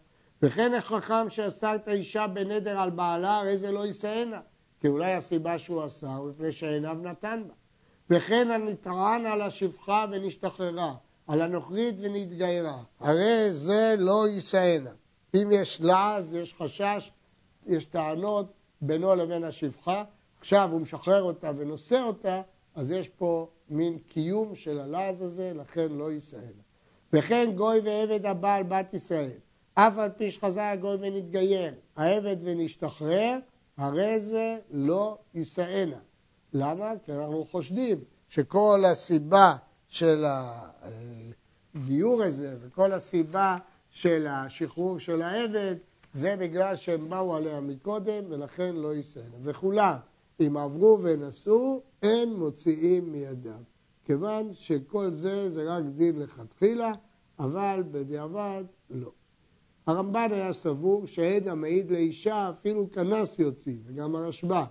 וכן 0.41 0.74
החכם 0.74 1.30
שעשה 1.30 1.76
את 1.76 1.88
האישה 1.88 2.28
בנדר 2.28 2.80
על 2.80 2.89
בעלה, 2.89 3.38
הרי 3.38 3.58
זה 3.58 3.72
לא 3.72 3.86
יישאנה, 3.86 4.39
כי 4.82 4.88
אולי 4.88 5.13
הסיבה 5.13 5.60
שהוא 5.60 5.84
עשה 5.84 6.15
הוא 6.15 6.30
מפני 6.30 6.52
שעיניו 6.52 6.98
נתן 7.02 7.44
בה. 7.48 7.54
וכן 8.10 8.52
הנטען 8.52 9.26
על 9.26 9.41
השפחה 9.41 10.06
ונשתחררה, 10.12 10.94
על 11.28 11.41
הנוכרית 11.41 11.96
ונתגיירה, 12.00 12.84
הרי 13.00 13.52
זה 13.52 13.96
לא 13.98 14.28
יישאנה. 14.28 14.89
אם 15.36 15.50
יש 15.52 15.82
לעז, 15.82 16.34
יש 16.34 16.56
חשש, 16.60 17.12
יש 17.67 17.86
טענות 17.86 18.54
בינו 18.82 19.15
לבין 19.15 19.44
השפחה, 19.44 20.04
עכשיו 20.39 20.70
הוא 20.72 20.82
משחרר 20.82 21.24
אותה 21.24 21.52
ונושא 21.58 22.02
אותה, 22.02 22.41
אז 22.76 22.91
יש 22.91 23.08
פה 23.08 23.48
מין 23.70 23.98
קיום 23.98 24.56
של 24.56 24.80
הלעז 24.80 25.22
הזה, 25.22 25.52
לכן 25.56 25.91
לא 25.91 26.12
יישאנה. 26.12 26.62
וכן 27.13 27.52
גוי 27.56 27.80
ועבד 27.80 28.26
הבעל 28.26 28.63
בת 28.63 28.94
ישראל, 28.94 29.38
אף 29.74 29.98
על 29.98 30.10
פי 30.10 30.32
שחזר 30.32 30.62
הגוי 30.62 30.96
ונתגייר, 31.00 31.74
העבד 31.96 32.38
ונשתחרר, 32.39 33.38
הרי 33.77 34.19
זה 34.19 34.57
לא 34.71 35.17
יישאנה. 35.34 35.99
למה? 36.53 36.91
כי 37.05 37.12
אנחנו 37.12 37.45
חושדים 37.51 38.03
שכל 38.29 38.84
הסיבה 38.88 39.55
של 39.88 40.25
הגיור 41.75 42.23
הזה 42.23 42.57
וכל 42.62 42.91
הסיבה 42.91 43.57
של 43.89 44.27
השחרור 44.29 44.99
של 44.99 45.21
העבד 45.21 45.75
זה 46.13 46.36
בגלל 46.36 46.75
שהם 46.75 47.10
באו 47.10 47.36
עליה 47.36 47.60
מקודם 47.60 48.23
ולכן 48.29 48.75
לא 48.75 48.93
יישאנה. 48.93 49.36
וכולם, 49.43 49.95
אם 50.39 50.57
עברו 50.57 50.99
ונשאו, 51.01 51.81
אין 52.03 52.34
מוציאים 52.34 53.12
מידם. 53.12 53.63
כיוון 54.05 54.53
שכל 54.53 55.12
זה 55.12 55.49
זה 55.49 55.63
רק 55.63 55.84
דין 55.84 56.19
לכתחילה, 56.19 56.91
אבל 57.39 57.84
בדיעבד 57.91 58.63
לא. 58.89 59.12
הרמב"ן 59.91 60.30
היה 60.32 60.54
סבור 60.54 61.08
שעד 61.08 61.47
המעיד 61.47 61.91
לאישה 61.91 62.49
אפילו 62.49 62.91
כנס 62.91 63.39
יוציא, 63.39 63.75
וגם 63.86 64.15
הרשב"א, 64.15 64.63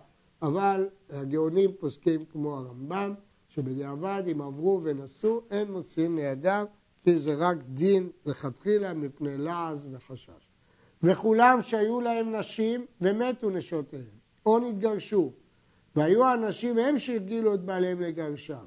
אבל 0.42 0.88
הגאונים 1.10 1.70
פוסקים 1.78 2.24
כמו 2.24 2.56
הרמב"ם, 2.56 3.14
שבדיעבד 3.48 4.22
אם 4.32 4.42
עברו 4.42 4.80
ונשאו 4.82 5.40
אין 5.50 5.72
מוציאים 5.72 6.14
מידם, 6.14 6.64
כי 7.04 7.18
זה 7.18 7.34
רק 7.34 7.56
דין 7.68 8.08
לכתחילה 8.26 8.94
מפני 8.94 9.38
לעז 9.38 9.88
וחשש. 9.92 10.50
וכולם 11.02 11.58
שהיו 11.62 12.00
להם 12.00 12.34
נשים 12.36 12.86
ומתו 13.00 13.50
נשותיהם, 13.50 14.20
או 14.46 14.58
נתגרשו, 14.58 15.32
והיו 15.96 16.26
הנשים 16.26 16.78
הם 16.78 16.98
שהרגילו 16.98 17.54
את 17.54 17.60
בעליהם 17.60 18.00
לגרשם. 18.00 18.64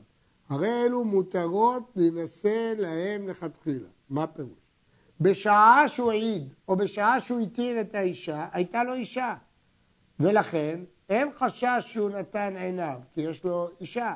הרי 0.50 0.84
אלו 0.86 1.04
מותרות 1.04 1.84
להינשא 1.96 2.74
להם 2.78 3.28
לכתחילה. 3.28 3.90
מה 4.10 4.28
פירוש? 4.28 4.63
בשעה 5.24 5.86
שהוא 5.88 6.12
העיד, 6.12 6.54
או 6.68 6.76
בשעה 6.76 7.20
שהוא 7.20 7.40
התיר 7.40 7.82
את 7.82 7.96
האישה, 7.96 8.46
הייתה 8.52 8.84
לו 8.84 8.94
אישה. 8.94 9.34
ולכן 10.20 10.80
אין 11.10 11.30
חשש 11.38 11.84
שהוא 11.88 12.10
נתן 12.10 12.58
עיניו, 12.58 13.00
כי 13.14 13.22
יש 13.22 13.44
לו 13.44 13.68
אישה. 13.82 14.14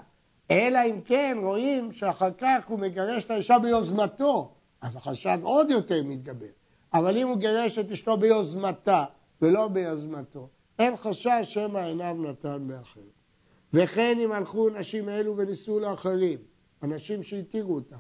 אלא 0.52 0.80
אם 0.90 1.02
כן 1.06 1.38
רואים 1.42 1.92
שאחר 1.92 2.32
כך 2.38 2.68
הוא 2.68 2.80
מגרש 2.80 3.24
את 3.24 3.32
האישה 3.32 3.60
ביוזמתו, 3.60 4.52
אז 4.82 4.96
החשד 4.96 5.38
עוד 5.42 5.72
יותר 5.72 6.04
מתגבר. 6.04 6.46
אבל 6.94 7.18
אם 7.18 7.28
הוא 7.28 7.38
גירש 7.38 7.78
את 7.78 7.92
אשתו 7.92 8.18
ביוזמתה 8.18 9.06
ולא 9.42 9.68
ביוזמתו, 9.68 10.50
אין 10.80 10.96
חשש 10.96 11.42
שמא 11.44 11.80
עיניו 11.80 12.16
נתן 12.20 12.68
באחר. 12.68 13.02
וכן 13.74 14.18
אם 14.20 14.32
הלכו 14.32 14.70
נשים 14.70 15.10
אלו 15.10 15.38
ונישאו 15.38 15.80
לאחרים, 15.80 16.40
אנשים 16.84 17.24
שהתירו 17.24 17.76
אותם, 17.76 17.98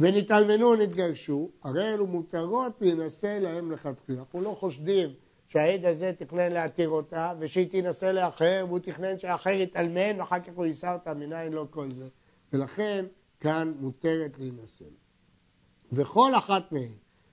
ונתאלמנו 0.00 0.70
ונתגרשו, 0.70 1.50
הרי 1.62 1.94
אלו 1.94 2.06
מותרות 2.06 2.72
להינשא 2.80 3.38
להם 3.42 3.72
לכתחילה. 3.72 4.18
אנחנו 4.18 4.42
לא 4.42 4.56
חושדים 4.58 5.10
שהעד 5.48 5.84
הזה 5.84 6.12
תכנן 6.18 6.52
להתיר 6.52 6.88
אותה, 6.88 7.32
ושהיא 7.38 7.70
תינשא 7.70 8.04
לאחר, 8.04 8.64
והוא 8.68 8.78
תכנן 8.78 9.18
שאחר 9.18 9.50
יתאלמן, 9.50 10.20
ואחר 10.20 10.40
כך 10.40 10.52
הוא 10.54 10.66
יישא 10.66 10.92
אותה, 10.92 11.14
מניין 11.14 11.52
לא 11.52 11.66
כל 11.70 11.92
זה. 11.92 12.08
ולכן 12.52 13.04
כאן 13.40 13.72
מותרת 13.80 14.38
להינשא. 14.38 14.84
וכל 15.92 16.34
אחת 16.34 16.72
מהן 16.72 16.92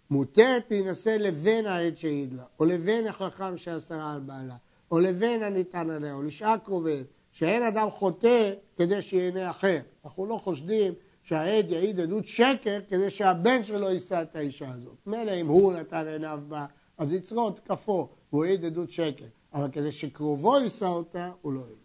מותרת 0.10 0.72
להינשא 0.72 1.10
לבין 1.20 1.66
העד 1.66 1.98
שהעיד 1.98 2.34
לה, 2.34 2.44
או 2.60 2.66
לבין 2.66 3.08
החכם 3.08 3.58
שאסרה 3.58 4.14
על 4.14 4.20
בעלה, 4.20 4.56
או 4.92 5.00
לבין 5.00 5.44
הנטען 5.44 5.90
עליה, 5.90 6.14
או 6.14 6.24
לשאר 6.24 6.58
קרוביהם, 6.58 7.06
שאין 7.32 7.64
אדם 7.64 7.90
חוטא 7.90 8.54
כדי 8.78 9.02
שיהנה 9.02 9.50
אחר. 9.50 9.80
אנחנו 10.06 10.26
לא 10.26 10.38
חושדים 10.38 10.94
שהעד 11.34 11.72
יעיד 11.72 12.00
עדות 12.00 12.28
שקר 12.28 12.80
כדי 12.90 13.10
שהבן 13.10 13.64
שלו 13.64 13.90
יישא 13.90 14.22
את 14.22 14.36
האישה 14.36 14.72
הזאת. 14.72 14.98
מילא 15.06 15.32
אם 15.32 15.48
הוא 15.48 15.74
נתן 15.74 16.08
עיניו 16.08 16.40
בה, 16.48 16.66
אז 16.98 17.14
יצרו 17.14 17.48
את 17.48 17.60
כפו, 17.60 18.10
והוא 18.32 18.46
העיד 18.46 18.66
עדות 18.66 18.92
שקר. 18.92 19.26
אבל 19.54 19.72
כדי 19.72 19.92
שקרובו 19.92 20.60
יישא 20.60 20.86
אותה, 20.86 21.32
הוא 21.42 21.54
לא 21.54 21.62
העיד. 21.62 21.78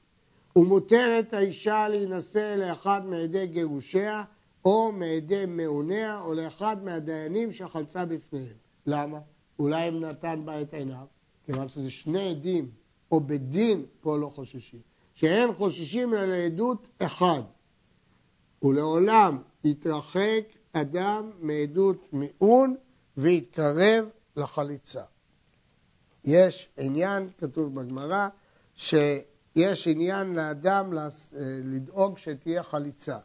ומותרת 0.56 1.34
האישה 1.34 1.88
להינשא 1.88 2.54
לאחד 2.58 3.06
מעדי 3.06 3.46
גירושיה, 3.46 4.24
או 4.64 4.92
מעדי 4.92 5.44
מעוניה, 5.46 6.20
או 6.20 6.34
לאחד 6.34 6.84
מהדיינים 6.84 7.52
שחלצה 7.52 8.04
בפניהם. 8.04 8.56
למה? 8.86 9.18
אולי 9.58 9.88
אם 9.88 10.00
נתן 10.00 10.42
בה 10.44 10.62
את 10.62 10.74
עיניו, 10.74 11.06
כיוון 11.44 11.68
שזה 11.68 11.90
שני 11.90 12.30
עדים, 12.30 12.70
או 13.12 13.20
בדין, 13.20 13.84
פה 14.00 14.18
לא 14.18 14.28
חוששים. 14.34 14.80
שאין 15.14 15.54
חוששים 15.54 16.14
אלא 16.14 16.26
לעדות 16.26 16.88
אחד. 16.98 17.42
ולעולם 18.62 19.42
יתרחק 19.64 20.44
אדם 20.72 21.30
מעדות 21.40 22.12
מיעון 22.12 22.76
ויתקרב 23.16 24.08
לחליצה. 24.36 25.02
יש 26.24 26.68
עניין, 26.76 27.28
כתוב 27.38 27.74
בגמרא, 27.74 28.28
שיש 28.74 29.88
עניין 29.88 30.34
לאדם 30.34 30.92
לדאוג 31.64 32.18
שתהיה 32.18 32.62
חליצה. 32.62 33.18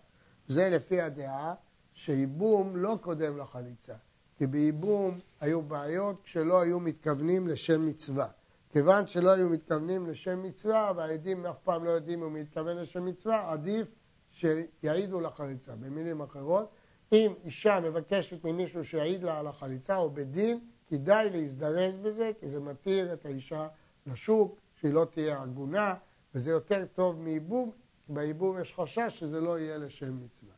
זה 0.47 0.69
לפי 0.69 1.01
הדעה 1.01 1.53
שייבום 1.93 2.77
לא 2.77 2.97
קודם 3.01 3.37
לחליצה, 3.37 3.93
כי 4.37 4.47
בייבום 4.47 5.19
היו 5.41 5.61
בעיות 5.61 6.15
כשלא 6.23 6.61
היו 6.61 6.79
מתכוונים 6.79 7.47
לשם 7.47 7.85
מצווה. 7.85 8.27
כיוון 8.71 9.07
שלא 9.07 9.29
היו 9.29 9.49
מתכוונים 9.49 10.07
לשם 10.07 10.43
מצווה, 10.43 10.91
והעדים 10.97 11.45
אף 11.45 11.59
פעם 11.63 11.83
לא 11.83 11.89
יודעים 11.89 12.19
אם 12.19 12.25
הוא 12.25 12.39
מתכוון 12.39 12.77
לשם 12.77 13.05
מצווה, 13.05 13.51
עדיף 13.51 13.87
שיעידו 14.33 15.21
לחליצה. 15.21 15.75
במילים 15.75 16.21
אחרות, 16.21 16.71
אם 17.11 17.33
אישה 17.45 17.79
מבקשת 17.79 18.43
ממישהו 18.43 18.85
שיעיד 18.85 19.23
לה 19.23 19.39
על 19.39 19.47
החליצה 19.47 19.97
או 19.97 20.09
בדין, 20.09 20.59
כדאי 20.87 21.29
להזדרז 21.29 21.97
בזה, 21.97 22.31
כי 22.39 22.49
זה 22.49 22.59
מתיר 22.59 23.13
את 23.13 23.25
האישה 23.25 23.67
לשוק, 24.07 24.59
שהיא 24.75 24.93
לא 24.93 25.05
תהיה 25.11 25.41
עגונה, 25.41 25.93
וזה 26.35 26.51
יותר 26.51 26.85
טוב 26.95 27.19
מייבום, 27.19 27.71
כי 28.05 28.13
בייבום 28.13 28.61
יש 28.61 28.73
חשש 28.73 29.19
שזה 29.19 29.41
לא 29.41 29.59
יהיה 29.59 29.77
לשם 29.77 30.19
מצווה. 30.23 30.53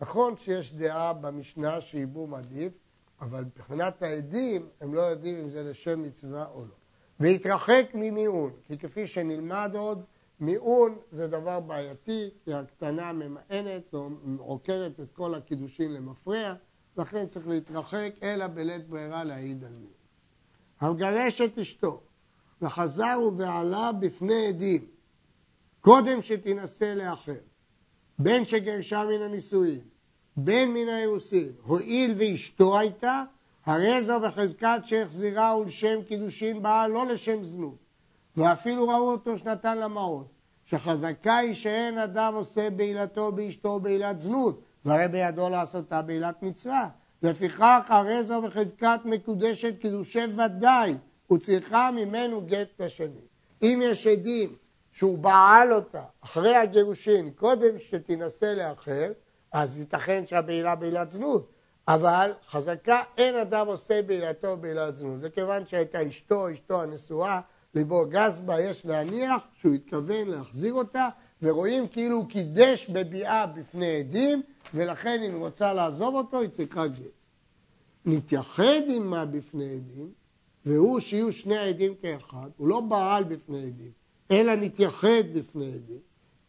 נכון 0.00 0.36
שיש 0.36 0.74
דעה 0.74 1.12
במשנה 1.12 1.80
שייבום 1.80 2.34
עדיף, 2.34 2.72
אבל 3.20 3.44
מבחינת 3.44 4.02
העדים 4.02 4.68
הם 4.80 4.94
לא 4.94 5.00
יודעים 5.00 5.38
אם 5.38 5.50
זה 5.50 5.62
לשם 5.62 6.02
מצווה 6.02 6.46
או 6.54 6.64
לא. 6.64 6.74
והתרחק 7.20 7.86
ממיעון, 7.94 8.52
כי 8.64 8.78
כפי 8.78 9.06
שנלמד 9.06 9.70
עוד, 9.74 10.04
מיעון 10.42 10.98
זה 11.12 11.28
דבר 11.28 11.60
בעייתי, 11.60 12.30
כי 12.44 12.54
הקטנה 12.54 13.12
ממאנת 13.12 13.94
ועוקרת 13.94 15.00
את 15.00 15.12
כל 15.12 15.34
הקידושין 15.34 15.92
למפרע, 15.92 16.54
לכן 16.96 17.26
צריך 17.26 17.48
להתרחק, 17.48 18.10
אלא 18.22 18.46
בלית 18.46 18.88
ברירה 18.88 19.24
להעיד 19.24 19.64
על 19.64 19.72
מיעון. 19.72 19.92
המגרש 20.80 21.40
את 21.40 21.58
אשתו 21.58 22.00
וחזר 22.62 23.18
ובעלה 23.26 23.92
בפני 23.92 24.46
עדים, 24.46 24.86
קודם 25.80 26.22
שתינשא 26.22 26.94
לאחר, 26.96 27.40
בין 28.18 28.44
שגרשה 28.44 29.04
מן 29.04 29.22
הנישואין, 29.22 29.80
בין 30.36 30.74
מן 30.74 30.88
האירוסין, 30.88 31.52
הואיל 31.62 32.14
ואשתו 32.16 32.78
הייתה, 32.78 33.22
הרי 33.66 34.04
זו 34.04 34.20
בחזקת 34.20 34.80
שהחזירה 34.84 35.56
ולשם 35.56 36.02
קידושין 36.06 36.62
בעל, 36.62 36.90
לא 36.90 37.06
לשם 37.06 37.44
זנות. 37.44 37.82
ואפילו 38.36 38.88
ראו 38.88 39.10
אותו 39.10 39.38
שנתן 39.38 39.78
למעות, 39.78 40.26
שחזקה 40.64 41.36
היא 41.36 41.54
שאין 41.54 41.98
אדם 41.98 42.34
עושה 42.34 42.70
בעילתו 42.70 43.32
באשתו 43.32 43.80
בעילת 43.80 44.20
זנות, 44.20 44.62
והרי 44.84 45.08
בידו 45.08 45.48
לעשותה 45.48 46.02
בעילת 46.02 46.42
מצווה. 46.42 46.88
לפיכך 47.22 47.86
הרי 47.88 48.24
זו 48.24 48.42
בחזקת 48.42 49.00
מקודשת 49.04 49.78
קידושי 49.80 50.24
ודאי, 50.24 50.94
וצריכה 51.32 51.90
ממנו 51.90 52.40
גט 52.46 52.68
לשני. 52.80 53.20
אם 53.62 53.80
יש 53.82 54.06
עדים 54.06 54.56
שהוא 54.92 55.18
בעל 55.18 55.72
אותה 55.72 56.02
אחרי 56.20 56.56
הגירושין, 56.56 57.30
קודם 57.30 57.78
שתינשא 57.78 58.54
לאחר, 58.56 59.12
אז 59.52 59.78
ייתכן 59.78 60.26
שהבעילה 60.26 60.74
בעילת 60.74 61.10
זנות. 61.10 61.48
אבל 61.88 62.32
חזקה 62.50 63.02
אין 63.16 63.36
אדם 63.36 63.66
עושה 63.66 64.02
בעילתו 64.02 64.56
בעילת 64.56 64.96
זנות. 64.96 65.20
זה 65.20 65.30
כיוון 65.30 65.66
שהייתה 65.66 66.08
אשתו, 66.08 66.52
אשתו 66.52 66.82
הנשואה, 66.82 67.40
ליבו 67.74 68.04
גס 68.08 68.38
בה, 68.38 68.60
יש 68.60 68.86
להניח 68.86 69.46
שהוא 69.60 69.74
התכוון 69.74 70.28
להחזיר 70.28 70.74
אותה, 70.74 71.08
ורואים 71.42 71.88
כאילו 71.88 72.16
הוא 72.16 72.28
קידש 72.28 72.90
בביאה 72.90 73.46
בפני 73.46 73.96
עדים, 73.96 74.42
ולכן 74.74 75.22
אם 75.22 75.30
היא 75.30 75.40
רוצה 75.40 75.72
לעזוב 75.72 76.14
אותו, 76.14 76.40
היא 76.40 76.48
צריכה 76.48 76.86
גט. 76.86 77.24
נתייחד 78.04 78.82
עמה 78.94 79.24
בפני 79.24 79.64
עדים, 79.64 80.10
והוא 80.66 81.00
שיהיו 81.00 81.32
שני 81.32 81.56
העדים 81.56 81.94
כאחד, 82.02 82.48
הוא 82.56 82.68
לא 82.68 82.80
בעל 82.80 83.24
בפני 83.24 83.66
עדים, 83.66 83.90
אלא 84.30 84.54
נתייחד 84.54 85.22
בפני 85.34 85.66
עדים. 85.66 86.00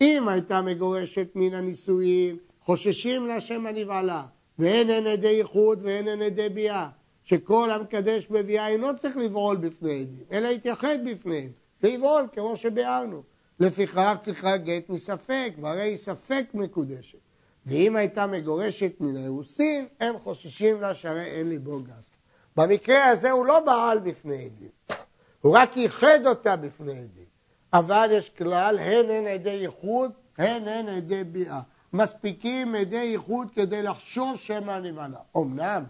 אם 0.01 0.27
הייתה 0.27 0.61
מגורשת 0.61 1.27
מן 1.35 1.53
הנישואין, 1.53 2.37
חוששים 2.61 3.27
להשם 3.27 3.65
הנבעלה, 3.65 4.25
ואין 4.59 4.89
הן 4.89 5.07
עדי 5.07 5.27
ייחוד 5.27 5.79
ואין 5.83 6.07
הן 6.07 6.21
עדי 6.21 6.49
ביאה, 6.49 6.89
שכל 7.23 7.71
המקדש 7.71 8.27
בביאה 8.27 8.67
אינו 8.67 8.95
צריך 8.97 9.17
לבעול 9.17 9.57
בפני 9.57 10.01
עדים, 10.01 10.23
אלא 10.31 10.47
יתייחד 10.47 10.97
בפניהם, 11.05 11.51
ויבעול 11.83 12.27
כמו 12.31 12.57
שביארנו. 12.57 13.23
לפיכך 13.59 14.15
צריכה 14.21 14.57
גט 14.57 14.89
מספק, 14.89 15.53
והרי 15.61 15.81
היא 15.81 15.97
ספק 15.97 16.45
מקודשת. 16.53 17.17
ואם 17.65 17.95
הייתה 17.95 18.27
מגורשת 18.27 18.91
מן 18.99 19.17
האירוסין, 19.17 19.87
אין 19.99 20.19
חוששים 20.23 20.81
לה 20.81 20.95
שהרי 20.95 21.25
אין 21.25 21.49
ליבו 21.49 21.79
גס. 21.79 22.09
במקרה 22.57 23.05
הזה 23.05 23.31
הוא 23.31 23.45
לא 23.45 23.59
בעל 23.65 23.99
בפני 23.99 24.45
עדים, 24.45 24.97
הוא 25.41 25.57
רק 25.57 25.77
ייחד 25.77 26.19
אותה 26.25 26.55
בפני 26.55 26.91
עדים. 26.91 27.33
אבל 27.73 28.07
יש 28.11 28.29
כלל, 28.29 28.79
הן 28.79 29.09
הן 29.09 29.27
עדי 29.27 29.49
ייחוד, 29.49 30.11
הן 30.37 30.67
הן 30.67 30.89
עדי 30.89 31.23
ביאה. 31.23 31.61
מספיקים 31.93 32.75
עדי 32.75 32.95
ייחוד 32.97 33.47
כדי 33.55 33.83
לחשוש 33.83 34.47
שמא 34.47 34.79
נבעלה. 34.79 35.17
אמנם, 35.37 35.83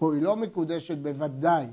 פה 0.00 0.14
היא 0.14 0.22
לא 0.22 0.36
מקודשת 0.36 0.98
בוודאי, 0.98 1.66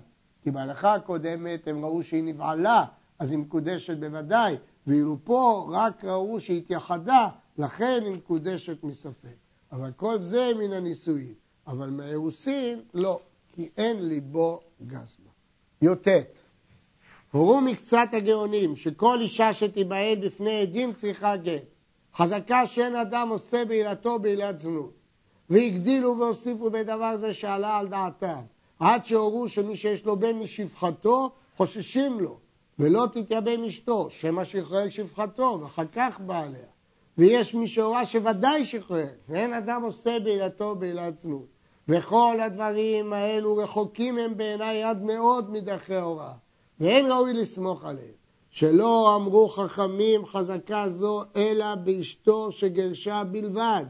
כי 0.44 0.52
בהלכה 0.52 0.94
הקודמת 0.94 1.68
הם 1.68 1.86
ראו 1.86 2.04
שהיא 2.04 2.24
נבעלה, 2.24 2.86
אז 3.20 3.32
היא 3.32 3.40
מקודשת 3.40 3.98
בוודאי, 3.98 4.56
ואילו 4.88 5.18
פה 5.24 5.70
רק 5.72 6.06
ראו 6.06 6.40
שהיא 6.40 6.58
התייחדה, 6.58 7.28
לכן 7.58 8.02
היא 8.06 8.12
מקודשת 8.12 8.84
מספק. 8.84 9.36
אבל 9.72 9.92
כל 9.96 10.20
זה 10.20 10.52
מן 10.60 10.74
הנישואין. 10.74 11.34
אבל 11.68 11.90
מהאירוסין, 11.90 12.82
לא, 12.94 13.20
כי 13.48 13.70
אין 13.78 14.08
ליבו 14.08 14.60
גס 14.88 15.18
בה. 15.24 15.32
י"ט 15.92 16.08
הורו 17.32 17.62
מקצת 17.62 18.08
הגאונים 18.12 18.76
שכל 18.76 19.18
אישה 19.22 19.54
שתיבהל 19.54 20.26
בפני 20.26 20.62
עדים 20.62 20.94
צריכה 20.94 21.38
גט. 21.38 21.63
חזקה 22.16 22.66
שאין 22.66 22.96
אדם 22.96 23.30
עושה 23.30 23.66
בעילתו 23.66 24.20
בעילת 24.20 24.60
זנות. 24.60 24.97
והגדילו 25.50 26.20
והוסיפו 26.20 26.70
בדבר 26.70 27.18
זה 27.18 27.34
שעלה 27.34 27.78
על 27.78 27.88
דעתם. 27.88 28.42
עד 28.80 29.06
שהורו 29.06 29.50
שמי 29.50 29.76
שיש 29.76 30.06
לו 30.06 30.20
בן 30.20 30.36
משפחתו, 30.36 31.30
חוששים 31.58 32.20
לו, 32.20 32.38
ולא 32.80 33.08
תתייבם 33.14 33.64
אשתו, 33.64 34.08
שמא 34.10 34.44
שחרר 34.44 34.90
שפחתו, 34.90 35.60
ואחר 35.62 35.86
כך 35.96 36.20
בא 36.20 36.42
עליה. 36.42 36.66
ויש 37.18 37.54
מי 37.54 37.68
שהורה 37.68 38.06
שוודאי 38.06 38.66
שחרר, 38.66 39.08
ואין 39.30 39.54
אדם 39.54 39.84
עושה 39.84 40.20
בעילתו 40.20 40.76
בעילת 40.76 41.18
זנות. 41.18 41.48
וכל 41.88 42.38
הדברים 42.42 43.14
האלו 43.14 43.58
רחוקים 43.58 44.18
הם 44.18 44.38
בעיניי 44.38 44.84
עד 44.84 45.04
מאוד 45.04 45.52
מדרכי 45.52 45.96
ההוראה, 45.96 46.34
ואין 46.80 47.12
ראוי 47.12 47.34
לסמוך 47.34 47.86
עליהם. 47.86 48.18
שלא 48.50 49.16
אמרו 49.16 49.50
חכמים 49.50 50.26
חזקה 50.26 50.90
זו 50.90 51.24
אלא 51.36 51.76
באשתו 51.76 52.52
שגרשה 52.52 53.24
בלבד, 53.24 53.86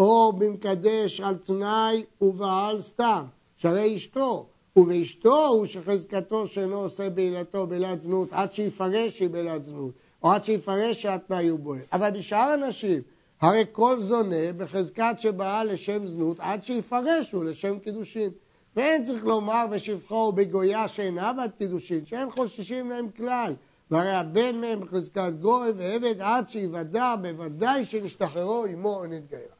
או 0.00 0.32
במקדש 0.32 1.20
על 1.20 1.36
תנאי 1.36 2.04
ובעל 2.20 2.80
סתם, 2.80 3.24
שהרי 3.56 3.96
אשתו, 3.96 4.46
ובאשתו 4.76 5.46
הוא 5.46 5.66
שחזקתו 5.66 6.48
שאינו 6.48 6.76
עושה 6.76 7.10
בעילתו 7.10 7.66
בעילת 7.66 8.00
זנות 8.00 8.28
עד 8.32 8.52
שיפרש 8.52 9.16
שהיא 9.18 9.30
בעילת 9.30 9.64
זנות, 9.64 9.90
או 10.22 10.32
עד 10.32 10.44
שיפרש 10.44 11.02
שהתנאי 11.02 11.48
הוא 11.48 11.58
בועל. 11.58 11.80
אבל 11.92 12.10
בשאר 12.10 12.38
הנשים, 12.38 13.02
הרי 13.40 13.64
כל 13.72 14.00
זונה 14.00 14.52
בחזקת 14.56 15.14
שבאה 15.18 15.64
לשם 15.64 16.06
זנות 16.06 16.36
עד 16.40 16.64
שיפרש 16.64 17.32
הוא 17.32 17.44
לשם 17.44 17.78
קידושין. 17.78 18.30
ואין 18.76 19.04
צריך 19.04 19.24
לומר 19.24 19.66
בשבחו 19.70 20.14
ובגויה 20.14 20.88
שאינה 20.88 21.32
בת 21.32 21.50
קידושין, 21.58 22.06
שאין 22.06 22.30
חוששים 22.30 22.90
להם 22.90 23.08
כלל. 23.16 23.54
והרי 23.90 24.12
הבן 24.12 24.56
מהם 24.60 24.80
בחזקת 24.80 25.32
גוי 25.40 25.70
ועבד 25.76 26.20
עד 26.20 26.48
שיוודע 26.48 27.14
בוודאי 27.22 27.86
שנשתחררו 27.86 28.64
עמו 28.64 28.96
או 28.96 29.06
נתגיירה. 29.06 29.59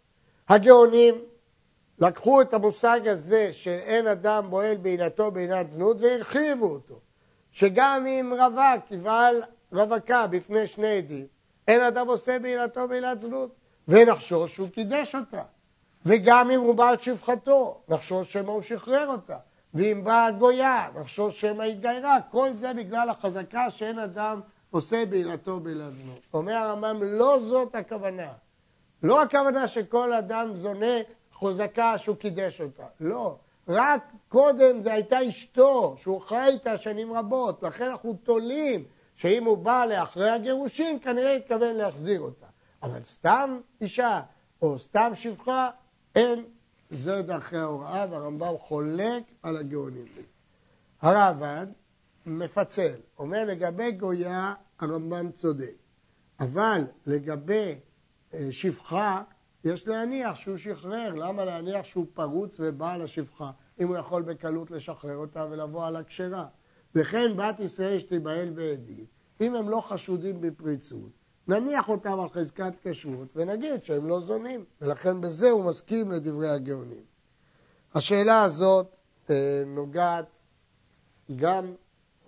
הגאונים 0.51 1.15
לקחו 1.99 2.43
את 2.43 2.55
המושג 2.55 3.09
הזה 3.09 3.53
שאין 3.53 4.07
אדם 4.07 4.47
בועל 4.51 4.77
בעילתו 4.77 5.31
בעילת 5.31 5.71
זנות 5.71 5.97
והרחיבו 6.01 6.67
אותו. 6.67 7.01
שגם 7.53 8.07
אם 8.07 8.33
רווק 8.39 8.91
יבעל 8.91 9.43
רווקה 9.73 10.27
בפני 10.27 10.67
שני 10.67 10.99
עדים, 10.99 11.27
אין 11.69 11.81
אדם 11.81 12.09
עושה 12.09 12.39
בעילתו 12.39 12.89
בעילת 12.89 13.21
זנות, 13.21 13.51
ונחשוש 13.89 14.55
שהוא 14.55 14.69
קידש 14.69 15.15
אותה. 15.15 15.43
וגם 16.07 16.51
אם 16.51 16.61
הוא 16.61 16.75
בעל 16.75 16.99
שפחתו, 16.99 17.81
נחשוש 17.89 18.33
שמא 18.33 18.51
הוא 18.51 18.63
שחרר 18.63 19.09
אותה. 19.09 19.37
ואם 19.75 20.05
באה 20.05 20.31
גויה, 20.31 20.89
נחשוש 21.01 21.41
שמא 21.41 21.63
התגיירה, 21.63 22.19
כל 22.31 22.51
זה 22.55 22.73
בגלל 22.75 23.09
החזקה 23.09 23.71
שאין 23.71 23.99
אדם 23.99 24.41
עושה 24.71 25.07
בעילתו 25.07 25.61
בעילת 25.61 25.97
זנות. 25.97 26.21
אומר 26.35 26.53
הרמב"ם, 26.53 27.03
לא 27.03 27.39
זאת 27.43 27.75
הכוונה. 27.75 28.33
לא 29.03 29.23
הכוונה 29.23 29.69
שכל 29.69 30.13
אדם 30.13 30.57
זונה 30.57 30.97
חוזקה 31.33 31.99
שהוא 31.99 32.17
קידש 32.17 32.61
אותה, 32.61 32.87
לא. 33.01 33.37
רק 33.69 34.13
קודם 34.29 34.83
זו 34.83 34.91
הייתה 34.91 35.29
אשתו, 35.29 35.97
שהוא 36.01 36.21
חי 36.21 36.47
איתה 36.47 36.77
שנים 36.77 37.13
רבות, 37.13 37.63
לכן 37.63 37.85
אנחנו 37.85 38.15
תולים 38.15 38.85
שאם 39.15 39.45
הוא 39.45 39.59
בא 39.59 39.85
לאחרי 39.85 40.31
הגירושין, 40.31 40.99
כנראה 41.03 41.37
התכוון 41.37 41.77
להחזיר 41.77 42.21
אותה. 42.21 42.47
אבל 42.83 43.03
סתם 43.03 43.61
אישה, 43.81 44.21
או 44.63 44.79
סתם 44.79 45.13
שפחה, 45.15 45.71
אין 46.15 46.45
זה 46.91 47.23
דרכי 47.23 47.57
ההוראה, 47.57 48.07
והרמב"ם 48.11 48.55
חולק 48.59 49.23
על 49.43 49.57
הגאונים. 49.57 50.07
הרעב"ד 51.01 51.67
מפצל, 52.27 52.95
אומר 53.19 53.45
לגבי 53.45 53.93
גויה 53.93 54.55
הרמב"ם 54.79 55.31
צודק, 55.33 55.75
אבל 56.41 56.83
לגבי 57.07 57.79
שפחה 58.51 59.23
יש 59.65 59.89
להניח 59.89 60.37
שהוא 60.37 60.57
שחרר, 60.57 61.15
למה 61.15 61.45
להניח 61.45 61.85
שהוא 61.85 62.07
פרוץ 62.15 62.57
ובעל 62.61 63.03
השפחה, 63.03 63.51
אם 63.81 63.89
הוא 63.89 63.97
יכול 63.97 64.23
בקלות 64.23 64.71
לשחרר 64.71 65.17
אותה 65.17 65.47
ולבוא 65.51 65.87
על 65.87 65.97
הכשרה. 65.97 66.47
וכן 66.95 67.37
בת 67.37 67.61
ישראל 67.61 67.99
שתיבהל 67.99 68.51
בעדים, 68.51 69.05
אם 69.41 69.55
הם 69.55 69.69
לא 69.69 69.81
חשודים 69.81 70.41
בפריצות, 70.41 71.11
נניח 71.49 71.89
אותם 71.89 72.21
על 72.21 72.29
חזקת 72.29 72.73
כשרות 72.83 73.29
ונגיד 73.37 73.83
שהם 73.83 74.07
לא 74.07 74.21
זונים, 74.21 74.65
ולכן 74.81 75.21
בזה 75.21 75.51
הוא 75.51 75.65
מסכים 75.65 76.13
לדברי 76.13 76.49
הגאונים. 76.49 77.03
השאלה 77.95 78.43
הזאת 78.43 78.97
אה, 79.31 79.63
נוגעת 79.67 80.27
גם 81.37 81.75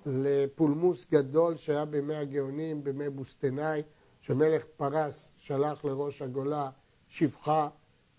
לפולמוס 0.07 1.07
גדול 1.11 1.57
שהיה 1.57 1.85
בימי 1.85 2.15
הגאונים, 2.15 2.85
בימי 2.85 3.11
בוסטנאי, 3.11 3.83
שמלך 4.21 4.65
פרס 4.77 5.33
שלח 5.53 5.85
לראש 5.85 6.23
הגולה 6.23 6.71
שפחה, 7.09 7.69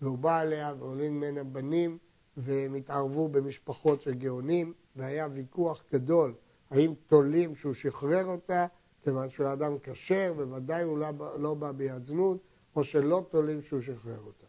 והוא 0.00 0.18
בא 0.18 0.38
עליה 0.38 0.74
ועולים 0.78 1.16
ממנה 1.16 1.44
בנים, 1.44 1.98
והם 2.36 2.74
התערבו 2.74 3.28
במשפחות 3.28 4.00
של 4.00 4.14
גאונים, 4.14 4.72
והיה 4.96 5.28
ויכוח 5.32 5.84
גדול 5.92 6.34
האם 6.70 6.94
תולים 7.06 7.56
שהוא 7.56 7.74
שחרר 7.74 8.26
אותה, 8.26 8.66
כיוון 9.02 9.30
שהוא 9.30 9.52
אדם 9.52 9.78
כשר, 9.82 10.34
וודאי 10.36 10.82
הוא 10.82 10.98
לא, 10.98 11.08
לא 11.38 11.54
בא 11.54 11.72
ביד 11.72 12.04
זנות, 12.04 12.38
או 12.76 12.84
שלא 12.84 13.24
תולים 13.30 13.62
שהוא 13.62 13.80
שחרר 13.80 14.18
אותה. 14.26 14.46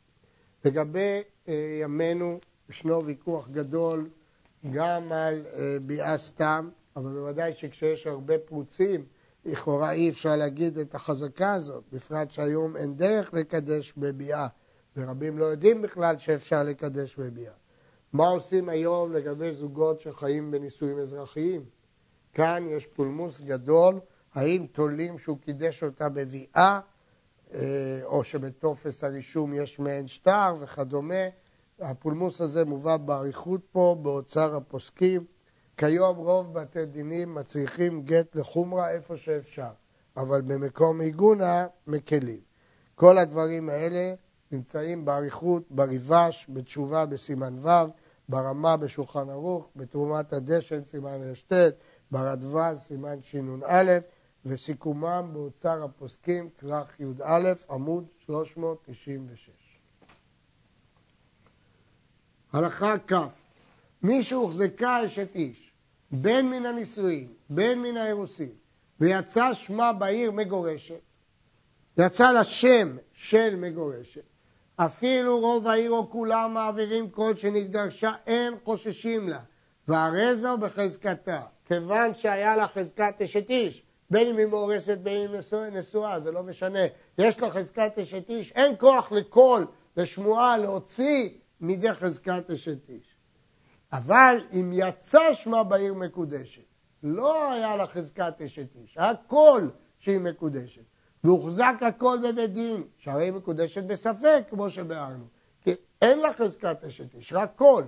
לגבי 0.65 1.21
אה, 1.47 1.79
ימינו, 1.81 2.39
ישנו 2.69 3.05
ויכוח 3.05 3.47
גדול 3.47 4.09
גם 4.71 5.11
על 5.11 5.45
אה, 5.53 5.77
ביאה 5.85 6.17
סתם, 6.17 6.69
אבל 6.95 7.11
בוודאי 7.11 7.53
שכשיש 7.53 8.07
הרבה 8.07 8.37
פרוצים, 8.37 9.05
לכאורה 9.45 9.91
אי 9.91 10.09
אפשר 10.09 10.35
להגיד 10.35 10.77
את 10.77 10.95
החזקה 10.95 11.53
הזאת, 11.53 11.83
בפרט 11.91 12.31
שהיום 12.31 12.77
אין 12.77 12.95
דרך 12.95 13.33
לקדש 13.33 13.93
בביאה, 13.97 14.47
ורבים 14.97 15.37
לא 15.37 15.45
יודעים 15.45 15.81
בכלל 15.81 16.17
שאפשר 16.17 16.63
לקדש 16.63 17.15
בביאה. 17.15 17.53
מה 18.13 18.27
עושים 18.27 18.69
היום 18.69 19.13
לגבי 19.13 19.53
זוגות 19.53 19.99
שחיים 19.99 20.51
בנישואים 20.51 20.99
אזרחיים? 20.99 21.65
כאן 22.33 22.67
יש 22.69 22.85
פולמוס 22.85 23.41
גדול, 23.41 23.99
האם 24.33 24.65
תולים 24.71 25.17
שהוא 25.17 25.37
קידש 25.37 25.83
אותה 25.83 26.09
בביאה, 26.09 26.79
אה, 27.53 27.99
או 28.03 28.23
שבטופס 28.23 29.03
הרישום 29.03 29.53
יש 29.53 29.79
מעין 29.79 30.07
שטר 30.07 30.55
וכדומה. 30.59 31.23
הפולמוס 31.79 32.41
הזה 32.41 32.65
מובא 32.65 32.97
באריכות 32.97 33.61
פה, 33.71 33.97
באוצר 34.01 34.55
הפוסקים. 34.55 35.25
כיום 35.77 36.17
רוב 36.17 36.53
בתי 36.53 36.85
דינים 36.85 37.35
מצריכים 37.35 38.01
גט 38.01 38.35
לחומרה 38.35 38.91
איפה 38.91 39.17
שאפשר, 39.17 39.71
אבל 40.17 40.41
במקום 40.41 41.01
עיגונה 41.01 41.67
מקלים. 41.87 42.39
כל 42.95 43.17
הדברים 43.17 43.69
האלה 43.69 44.13
נמצאים 44.51 45.05
באריכות, 45.05 45.63
בריבש, 45.69 46.45
בתשובה 46.49 47.05
בסימן 47.05 47.55
ו', 47.59 47.69
ברמה 48.29 48.77
בשולחן 48.77 49.29
ערוך, 49.29 49.69
בתרומת 49.75 50.33
הדשן 50.33 50.83
סימן 50.83 51.21
ר"ט, 51.23 51.53
ברדווז 52.11 52.79
סימן 52.79 53.21
שנ"א, 53.21 53.97
וסיכומם 54.45 55.29
באוצר 55.33 55.83
הפוסקים 55.83 56.49
כרך 56.57 56.99
י"א 56.99 57.53
עמוד 57.69 58.05
396. 58.25 59.49
הלכה 62.53 62.95
כ' 63.07 63.13
מי 64.03 64.23
שהוחזקה 64.23 65.05
אשת 65.05 65.35
איש, 65.35 65.64
בין 66.11 66.49
מן 66.49 66.65
הנישואין, 66.65 67.33
בין 67.49 67.81
מן 67.81 67.97
האירוסין, 67.97 68.51
ויצא 68.99 69.53
שמה 69.53 69.93
בעיר 69.93 70.31
מגורשת, 70.31 71.01
יצא 71.97 72.31
לה 72.31 72.43
שם 72.43 72.97
של 73.13 73.55
מגורשת, 73.55 74.21
אפילו 74.75 75.39
רוב 75.39 75.67
העיר 75.67 75.91
או 75.91 76.09
כולם 76.09 76.53
מעבירים 76.53 77.09
כל 77.09 77.35
שנתגרשה, 77.35 78.13
אין 78.27 78.53
חוששים 78.63 79.29
לה, 79.29 79.39
והרי 79.87 80.35
זו 80.35 80.57
בחזקתה, 80.57 81.41
כיוון 81.65 82.15
שהיה 82.15 82.55
לה 82.55 82.67
חזקת 82.67 83.21
אשת 83.21 83.49
איש, 83.49 83.83
בין 84.09 84.27
אם 84.27 84.37
היא 84.37 84.45
מאורסת 84.45 84.97
בין 84.97 85.21
אם 85.21 85.33
היא 85.33 85.71
נשואה, 85.71 86.19
זה 86.19 86.31
לא 86.31 86.43
משנה. 86.43 86.79
יש 87.17 87.39
לה 87.39 87.51
חזקת 87.51 87.99
אשת 87.99 88.29
איש, 88.29 88.51
אין 88.51 88.75
כוח 88.79 89.11
לקול, 89.11 89.65
לשמועה, 89.97 90.57
להוציא 90.57 91.29
מידי 91.61 91.93
חזקת 91.93 92.49
אשת 92.53 92.89
איש. 92.89 93.14
אבל 93.97 94.37
אם 94.53 94.71
יצא 94.73 95.33
שמה 95.33 95.63
בעיר 95.63 95.93
מקודשת, 95.93 96.61
לא 97.03 97.51
היה 97.51 97.75
לה 97.75 97.87
חזקת 97.87 98.41
אשת 98.45 98.75
איש, 98.75 98.97
קול 99.27 99.71
שהיא 99.99 100.19
מקודשת. 100.19 100.81
והוחזק 101.23 101.75
הכל 101.81 102.17
בבית 102.23 102.53
דין, 102.53 102.83
שהרי 102.97 103.23
היא 103.23 103.33
מקודשת 103.33 103.83
בספק, 103.83 104.43
כמו 104.49 104.69
שביארנו. 104.69 105.25
כי 105.61 105.73
אין 106.01 106.19
לה 106.19 106.33
חזקת 106.33 106.83
אשת 106.83 107.15
איש, 107.15 107.33
רק 107.33 107.51
קול. 107.55 107.83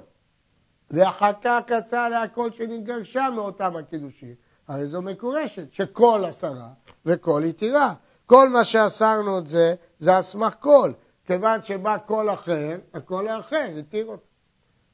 ואחר 0.91 1.31
כך 1.41 1.61
יצא 1.77 2.01
עליה 2.01 2.27
קול 2.27 2.51
שנתגרשה 2.51 3.27
מאותם 3.35 3.75
הקידושים. 3.75 4.35
הרי 4.67 4.87
זו 4.87 5.01
מותרת, 5.01 5.73
שקול 5.73 6.23
אסרה 6.27 6.69
וקול 7.05 7.41
התירה. 7.45 7.93
כל 8.25 8.49
מה 8.49 8.63
שאסרנו 8.63 9.39
את 9.39 9.47
זה, 9.47 9.75
זה 9.99 10.15
על 10.15 10.21
סמך 10.21 10.53
קול. 10.53 10.93
כיוון 11.25 11.63
שבא 11.63 11.97
קול 11.97 12.29
אחר, 12.29 12.77
הקול 12.93 13.27
האחר 13.27 13.69
התיר 13.79 14.05
אותה. 14.05 14.26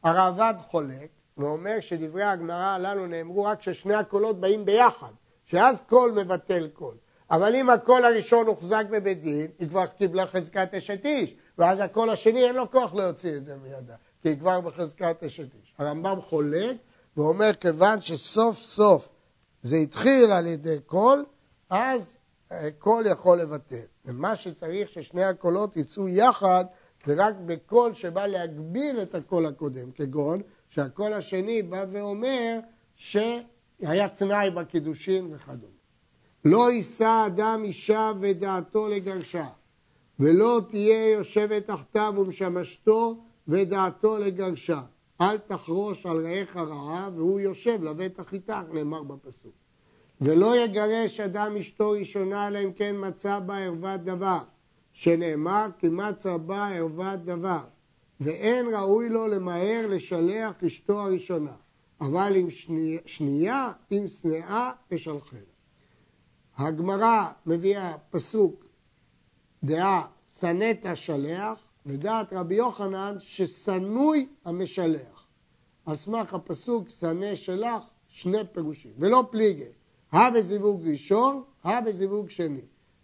הרעב"ד 0.04 0.54
חולק 0.72 1.10
ואומר 1.38 1.78
שדברי 1.80 2.24
הגמרא 2.24 2.66
הללו 2.66 3.08
נאמרו 3.08 3.44
רק 3.44 3.60
כששני 3.60 3.94
הקולות 3.96 4.40
באים 4.40 4.66
ביחד, 4.66 5.12
שאז 5.46 5.82
קול 5.90 6.12
מבטל 6.12 6.68
קול. 6.68 6.96
אבל 7.32 7.56
אם 7.56 7.70
הקול 7.70 8.06
הראשון 8.06 8.48
הוחזק 8.48 8.86
בבית 8.92 9.22
דין, 9.22 9.48
היא 9.60 9.70
כבר 9.70 9.86
קיבלה 9.86 10.28
חזקת 10.28 10.74
אשת 10.74 11.06
איש, 11.06 11.36
ואז 11.58 11.80
הקול 11.80 12.10
השני 12.10 12.44
אין 12.44 12.56
לו 12.56 12.72
כוח 12.72 12.94
להוציא 12.94 13.38
את 13.38 13.46
זה 13.46 13.56
מידה, 13.56 13.96
כי 14.22 14.30
היא 14.30 14.40
כבר 14.40 14.62
בחזקת 14.62 15.24
אשת 15.24 15.54
איש. 15.62 15.74
הרמב"ם 15.78 16.22
חולק 16.22 16.78
ואומר 17.18 17.54
כיוון 17.54 18.02
שסוף 18.02 18.58
סוף 18.58 19.10
זה 19.64 19.76
התחיל 19.76 20.32
על 20.32 20.48
ידי 20.48 20.80
קול, 20.86 21.26
אז 21.70 22.02
אה, 22.52 22.70
קול 22.80 23.06
יכול 23.08 23.42
לבטל. 23.42 23.86
ומה 24.06 24.36
שצריך 24.36 24.90
ששני 24.90 25.24
הקולות 25.24 25.78
יצאו 25.78 26.08
יחד 26.08 26.66
ורק 27.08 27.36
בקול 27.46 27.94
שבא 27.94 28.28
להגביל 28.28 29.02
את 29.02 29.16
הקול 29.16 29.46
הקודם, 29.46 29.92
כגון 29.92 30.42
שהקול 30.70 31.14
השני 31.14 31.62
בא 31.62 31.86
ואומר 31.92 32.60
שהיה 32.96 34.10
תנאי 34.16 34.50
בקידושין 34.50 35.34
וכדומה. 35.34 35.74
לא 36.46 36.72
יישא 36.72 37.24
אדם 37.28 37.62
אישה 37.64 38.12
ודעתו 38.20 38.88
לגרשה, 38.88 39.48
ולא 40.20 40.62
תהיה 40.70 41.12
יושבת 41.12 41.68
תחתיו 41.68 42.14
ומשמשתו 42.18 43.24
ודעתו 43.48 44.18
לגרשה. 44.18 44.82
אל 45.22 45.38
תחרוש 45.38 46.06
על 46.06 46.26
רעך 46.28 46.58
רעה, 46.58 47.10
והוא 47.16 47.40
יושב 47.40 47.84
לבטח 47.84 48.34
איתך, 48.34 48.64
נאמר 48.74 49.04
בפסוק. 49.04 49.54
ולא 50.22 50.58
יגרש 50.58 51.20
אדם 51.20 51.58
אשתו 51.58 51.90
ראשונה, 51.90 52.48
אלא 52.48 52.60
אם 52.64 52.74
כן 52.74 52.96
מצא 53.00 53.40
בה 53.40 53.58
ערוות 53.58 54.04
דבר, 54.04 54.40
שנאמר 54.94 55.68
כי 55.80 55.90
מצא 55.90 56.38
בה 56.38 56.68
ערוות 56.68 57.26
דבר, 57.26 57.64
ואין 58.20 58.76
ראוי 58.76 59.10
לו 59.10 59.28
למהר 59.28 59.86
לשלח 59.90 60.64
אשתו 60.64 61.02
הראשונה, 61.02 61.56
אבל 62.02 62.36
עם 62.36 62.50
שני, 62.50 62.98
שנייה, 63.06 63.72
עם 63.90 64.08
שנאה, 64.08 64.72
תשלחנה. 64.88 65.40
הגמרא 66.58 67.32
מביאה 67.46 67.94
פסוק 68.10 68.66
דעה 69.64 70.08
שנאת 70.40 70.86
השלח, 70.86 71.60
ודעת 71.86 72.34
רבי 72.34 72.56
יוחנן 72.56 73.16
ששנוי 73.20 74.28
המשלח. 74.46 75.28
על 75.86 75.98
סמך 75.98 76.34
הפסוק 76.34 76.90
שנא 76.90 77.36
שלח, 77.36 77.84
שני 78.08 78.38
פירושים, 78.52 78.92
ולא 78.98 79.28
פליגי, 79.32 79.70
הא 80.12 80.30
בזיווג 80.30 80.88
ראשון, 80.88 81.44
הא 81.64 81.80
בזיווג 81.82 82.30
שני. 82.30 82.62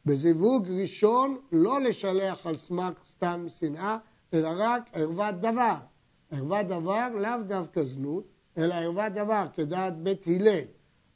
בזיווג 0.09 0.67
ראשון 0.81 1.37
לא 1.51 1.81
לשלח 1.81 2.45
על 2.45 2.57
סמך 2.57 2.93
סתם 3.09 3.45
שנאה, 3.59 3.97
אלא 4.33 4.49
רק 4.57 4.89
ערוות 4.93 5.35
דבר. 5.35 5.75
ערוות 6.31 6.65
דבר 6.67 7.07
לאו 7.19 7.43
דווקא 7.47 7.83
זנות, 7.83 8.23
אלא 8.57 8.73
ערוות 8.73 9.13
דבר 9.13 9.45
כדעת 9.55 9.97
בית 9.97 10.27
הלל. 10.27 10.65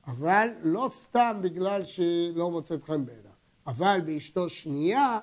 אבל 0.08 0.48
לא 0.64 0.90
סתם 1.04 1.38
בגלל 1.42 1.86
שהיא 1.86 2.36
לא 2.36 2.52
מוצאת 2.52 2.84
חן 2.84 3.06
בעיניו. 3.06 3.32
אבל 3.68 4.02
באשתו 4.06 4.50
שנייה, 4.50 5.20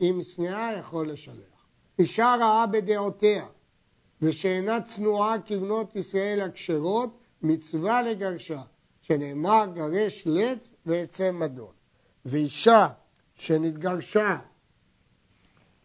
עם 0.00 0.22
שנאה 0.22 0.72
יכול 0.78 1.10
לשלח. 1.10 1.66
אישה 1.98 2.36
רעה 2.40 2.66
בדעותיה, 2.66 3.46
ושאינה 4.22 4.80
צנועה 4.80 5.36
כבנות 5.46 5.96
ישראל 5.96 6.40
הכשרות, 6.40 7.18
מצווה 7.42 8.02
לגרשה, 8.02 8.62
שנאמר 9.02 9.64
גרש 9.74 10.22
לץ 10.26 10.70
ועצי 10.86 11.30
מדון. 11.30 11.72
ואישה 12.24 12.88
שנתגרשה 13.42 14.38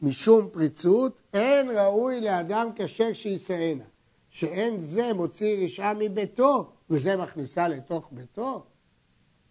משום 0.01 0.49
פריצות, 0.51 1.21
אין 1.33 1.69
ראוי 1.69 2.21
לאדם 2.21 2.69
כשר 2.75 3.13
שישאנה. 3.13 3.83
שאין 4.29 4.79
זה 4.79 5.13
מוציא 5.13 5.65
רשעה 5.65 5.93
מביתו 5.93 6.71
וזה 6.89 7.17
מכניסה 7.17 7.67
לתוך 7.67 8.09
ביתו? 8.11 8.65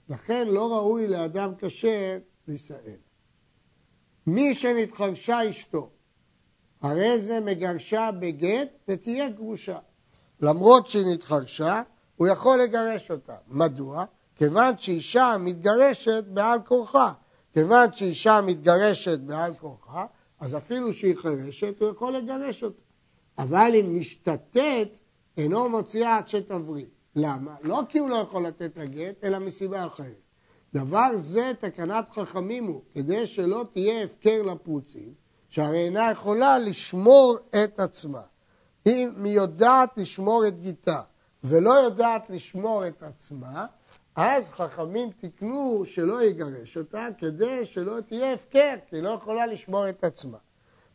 לכן 0.08 0.48
לא 0.48 0.72
ראוי 0.72 1.08
לאדם 1.08 1.52
כשר 1.58 2.18
להישאל. 2.48 2.98
מי 4.26 4.54
שנתחרשה 4.54 5.50
אשתו, 5.50 5.90
הרי 6.82 7.20
זה 7.20 7.40
מגרשה 7.40 8.10
בגט 8.20 8.68
ותהיה 8.88 9.28
גרושה. 9.28 9.78
למרות 10.40 10.86
שהיא 10.86 11.06
נתחרשה, 11.12 11.82
הוא 12.16 12.26
יכול 12.28 12.58
לגרש 12.62 13.10
אותה. 13.10 13.36
מדוע? 13.48 14.04
כיוון 14.36 14.78
שאישה 14.78 15.36
מתגרשת 15.40 16.24
בעל 16.28 16.58
כורחה. 16.66 17.12
כיוון 17.56 17.92
שאישה 17.92 18.40
מתגרשת 18.40 19.18
בעל 19.18 19.54
כורחה, 19.54 20.06
אז 20.40 20.56
אפילו 20.56 20.92
שהיא 20.92 21.16
חירשת, 21.16 21.80
הוא 21.80 21.88
יכול 21.88 22.16
לגרש 22.16 22.62
אותה. 22.62 22.82
אבל 23.38 23.70
אם 23.80 23.86
נשתתת, 23.94 24.98
אינו 25.36 25.68
מוציאה 25.68 26.16
עד 26.16 26.28
שתבריא. 26.28 26.84
למה? 27.14 27.54
לא 27.62 27.82
כי 27.88 27.98
הוא 27.98 28.10
לא 28.10 28.16
יכול 28.16 28.46
לתת 28.46 28.76
לה 28.76 28.84
גט, 28.84 29.24
אלא 29.24 29.38
מסיבה 29.38 29.86
אחרת. 29.86 30.20
דבר 30.74 31.08
זה 31.16 31.52
תקנת 31.60 32.10
חכמים 32.10 32.64
הוא, 32.64 32.82
כדי 32.94 33.26
שלא 33.26 33.64
תהיה 33.72 34.04
הפקר 34.04 34.42
לפרוצים, 34.42 35.14
שהרי 35.48 35.84
אינה 35.84 36.10
יכולה 36.10 36.58
לשמור 36.58 37.38
את 37.64 37.80
עצמה. 37.80 38.22
אם 38.86 39.24
היא 39.24 39.34
יודעת 39.34 39.90
לשמור 39.96 40.46
את 40.48 40.60
גיתה 40.60 41.00
ולא 41.44 41.70
יודעת 41.70 42.30
לשמור 42.30 42.86
את 42.86 43.02
עצמה, 43.02 43.66
אז 44.16 44.48
חכמים 44.48 45.10
תיקנו 45.10 45.82
שלא 45.86 46.22
יגרש 46.22 46.76
אותה 46.76 47.06
כדי 47.18 47.64
שלא 47.64 48.00
תהיה 48.08 48.32
הפקר, 48.32 48.74
כי 48.88 48.96
היא 48.96 49.02
לא 49.02 49.10
יכולה 49.10 49.46
לשמור 49.46 49.88
את 49.88 50.04
עצמה. 50.04 50.38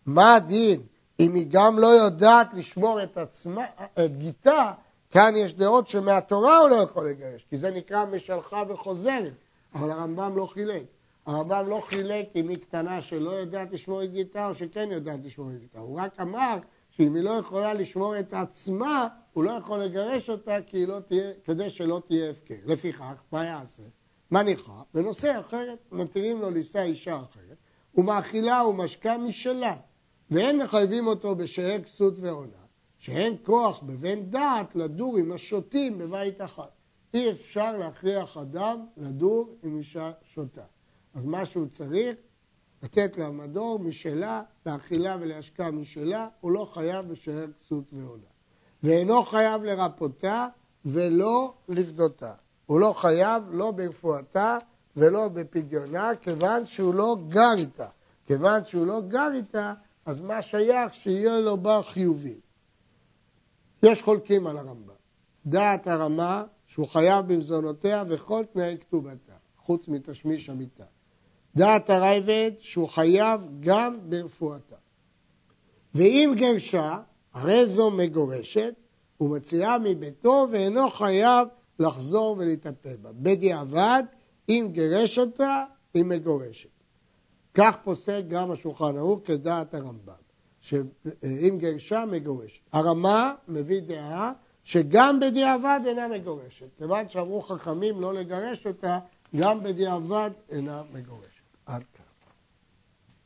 מה 0.05 0.35
הדין 0.35 0.81
אם 1.19 1.33
היא 1.35 1.47
גם 1.49 1.79
לא 1.79 1.87
יודעת 1.87 2.47
לשמור 2.53 3.03
את 3.03 3.17
עצמה, 3.17 3.65
את 4.05 4.17
גיתה, 4.17 4.71
כאן 5.09 5.33
יש 5.35 5.53
דעות 5.53 5.87
שמהתורה 5.87 6.57
הוא 6.57 6.69
לא 6.69 6.75
יכול 6.75 7.09
לגרש, 7.09 7.45
כי 7.49 7.57
זה 7.57 7.71
נקרא 7.71 8.05
משלחה 8.05 8.63
וחוזרת, 8.69 9.33
אבל 9.75 9.91
הרמב"ם 9.91 10.37
לא 10.37 10.45
חילק. 10.45 10.83
הרמב"ם 11.25 11.65
לא 11.67 11.81
חילק 11.85 12.25
אם 12.35 12.49
היא 12.49 12.57
קטנה 12.57 13.01
שלא 13.01 13.29
יודעת 13.29 13.71
לשמור 13.71 14.03
את 14.03 14.11
גיתה 14.11 14.47
או 14.47 14.55
שכן 14.55 14.91
יודעת 14.91 15.19
לשמור 15.23 15.49
את 15.49 15.59
גיתה, 15.59 15.79
הוא 15.79 15.99
רק 15.99 16.19
אמר 16.19 16.57
שאם 16.89 17.15
היא 17.15 17.23
לא 17.23 17.29
יכולה 17.29 17.73
לשמור 17.73 18.19
את 18.19 18.33
עצמה, 18.33 19.07
הוא 19.33 19.43
לא 19.43 19.51
יכול 19.51 19.79
לגרש 19.79 20.29
אותה 20.29 20.57
לא 20.87 20.99
תהיה, 20.99 21.31
כדי 21.43 21.69
שלא 21.69 22.01
תהיה 22.07 22.29
הפקר. 22.29 22.55
לפיכך, 22.65 23.23
מה 23.31 23.45
יעשה? 23.45 23.83
מניחה 24.31 24.81
ונושא 24.95 25.39
אחרת, 25.39 25.79
מתירים 25.91 26.41
לו 26.41 26.49
לישא 26.49 26.81
אישה 26.81 27.15
אחרת, 27.15 27.57
ומאכילה 27.95 28.65
ומשקה 28.65 29.17
משלה, 29.17 29.75
ואין 30.31 30.57
מחייבים 30.57 31.07
אותו 31.07 31.35
בשאר 31.35 31.81
כסות 31.83 32.13
ועונה, 32.17 32.61
שאין 32.97 33.35
כוח 33.43 33.79
בבן 33.83 34.23
דעת 34.29 34.75
לדור 34.75 35.17
עם 35.17 35.31
השוטים 35.31 35.97
בבית 35.97 36.41
אחד. 36.41 36.67
אי 37.13 37.31
אפשר 37.31 37.77
להכריח 37.77 38.37
אדם 38.37 38.85
לדור 38.97 39.55
עם 39.63 39.77
אישה 39.77 40.11
שותה. 40.23 40.63
אז 41.13 41.25
מה 41.25 41.45
שהוא 41.45 41.67
צריך, 41.67 42.17
לתת 42.83 43.17
לה 43.17 43.29
מדור 43.29 43.79
משלה, 43.79 44.43
לאכילה 44.65 45.17
ולהשקעה 45.19 45.71
משלה, 45.71 46.27
הוא 46.41 46.51
לא 46.51 46.69
חייב 46.73 47.07
בשאר 47.07 47.47
כסות 47.59 47.93
ועונה. 47.93 48.30
ואינו 48.83 49.23
חייב 49.23 49.63
לרפותה 49.63 50.47
ולא 50.85 51.53
לפדותה. 51.69 52.33
הוא 52.65 52.79
לא 52.79 52.93
חייב 52.97 53.43
לא 53.51 53.71
ברפואתה 53.71 54.57
ולא 54.95 55.27
בפדיונה, 55.27 56.11
כיוון 56.21 56.65
שהוא 56.65 56.93
לא 56.93 57.17
גר 57.27 57.53
איתה. 57.57 57.87
כיוון 58.25 58.65
שהוא 58.65 58.87
לא 58.87 59.01
גר 59.01 59.29
איתה, 59.33 59.73
אז 60.05 60.19
מה 60.19 60.41
שייך 60.41 60.93
שיהיה 60.93 61.39
לו 61.39 61.57
בה 61.57 61.81
חיובי? 61.83 62.39
יש 63.83 64.01
חולקים 64.01 64.47
על 64.47 64.57
הרמב"ם. 64.57 64.93
דעת 65.45 65.87
הרמה 65.87 66.43
שהוא 66.67 66.87
חייב 66.87 67.33
במזונותיה 67.33 68.03
וכל 68.07 68.43
תנאי 68.53 68.77
כתובתה, 68.81 69.33
חוץ 69.57 69.87
מתשמיש 69.87 70.49
המיטה. 70.49 70.83
דעת 71.55 71.89
הרייבד 71.89 72.51
שהוא 72.59 72.89
חייב 72.89 73.47
גם 73.59 73.97
ברפואתה. 74.09 74.75
ואם 75.95 76.33
גרשה, 76.37 76.99
הרי 77.33 77.65
זו 77.65 77.91
מגורשת, 77.91 78.73
ומציעה 79.21 79.77
מביתו 79.79 80.47
ואינו 80.51 80.89
חייב 80.89 81.47
לחזור 81.79 82.35
ולטפל 82.39 82.95
בה. 82.95 83.09
בדיעבד, 83.13 84.03
אם 84.49 84.69
גירש 84.71 85.19
אותה, 85.19 85.63
היא 85.93 86.05
מגורשת. 86.05 86.69
כך 87.53 87.75
פוסק 87.83 88.21
גם 88.27 88.51
השולחן 88.51 88.97
ערוך 88.97 89.19
כדעת 89.25 89.73
הרמב"ם, 89.73 90.13
שאם 90.59 91.57
גרשה 91.57 92.05
מגורשת. 92.05 92.59
הרמה 92.73 93.33
מביא 93.47 93.81
דעה 93.81 94.33
שגם 94.63 95.19
בדיעבד 95.19 95.79
אינה 95.85 96.07
מגורשת. 96.07 96.67
כיוון 96.77 97.09
שאמרו 97.09 97.41
חכמים 97.41 98.01
לא 98.01 98.13
לגרש 98.13 98.67
אותה, 98.67 98.99
גם 99.35 99.63
בדיעבד 99.63 100.31
אינה 100.49 100.81
מגורשת. 100.93 101.30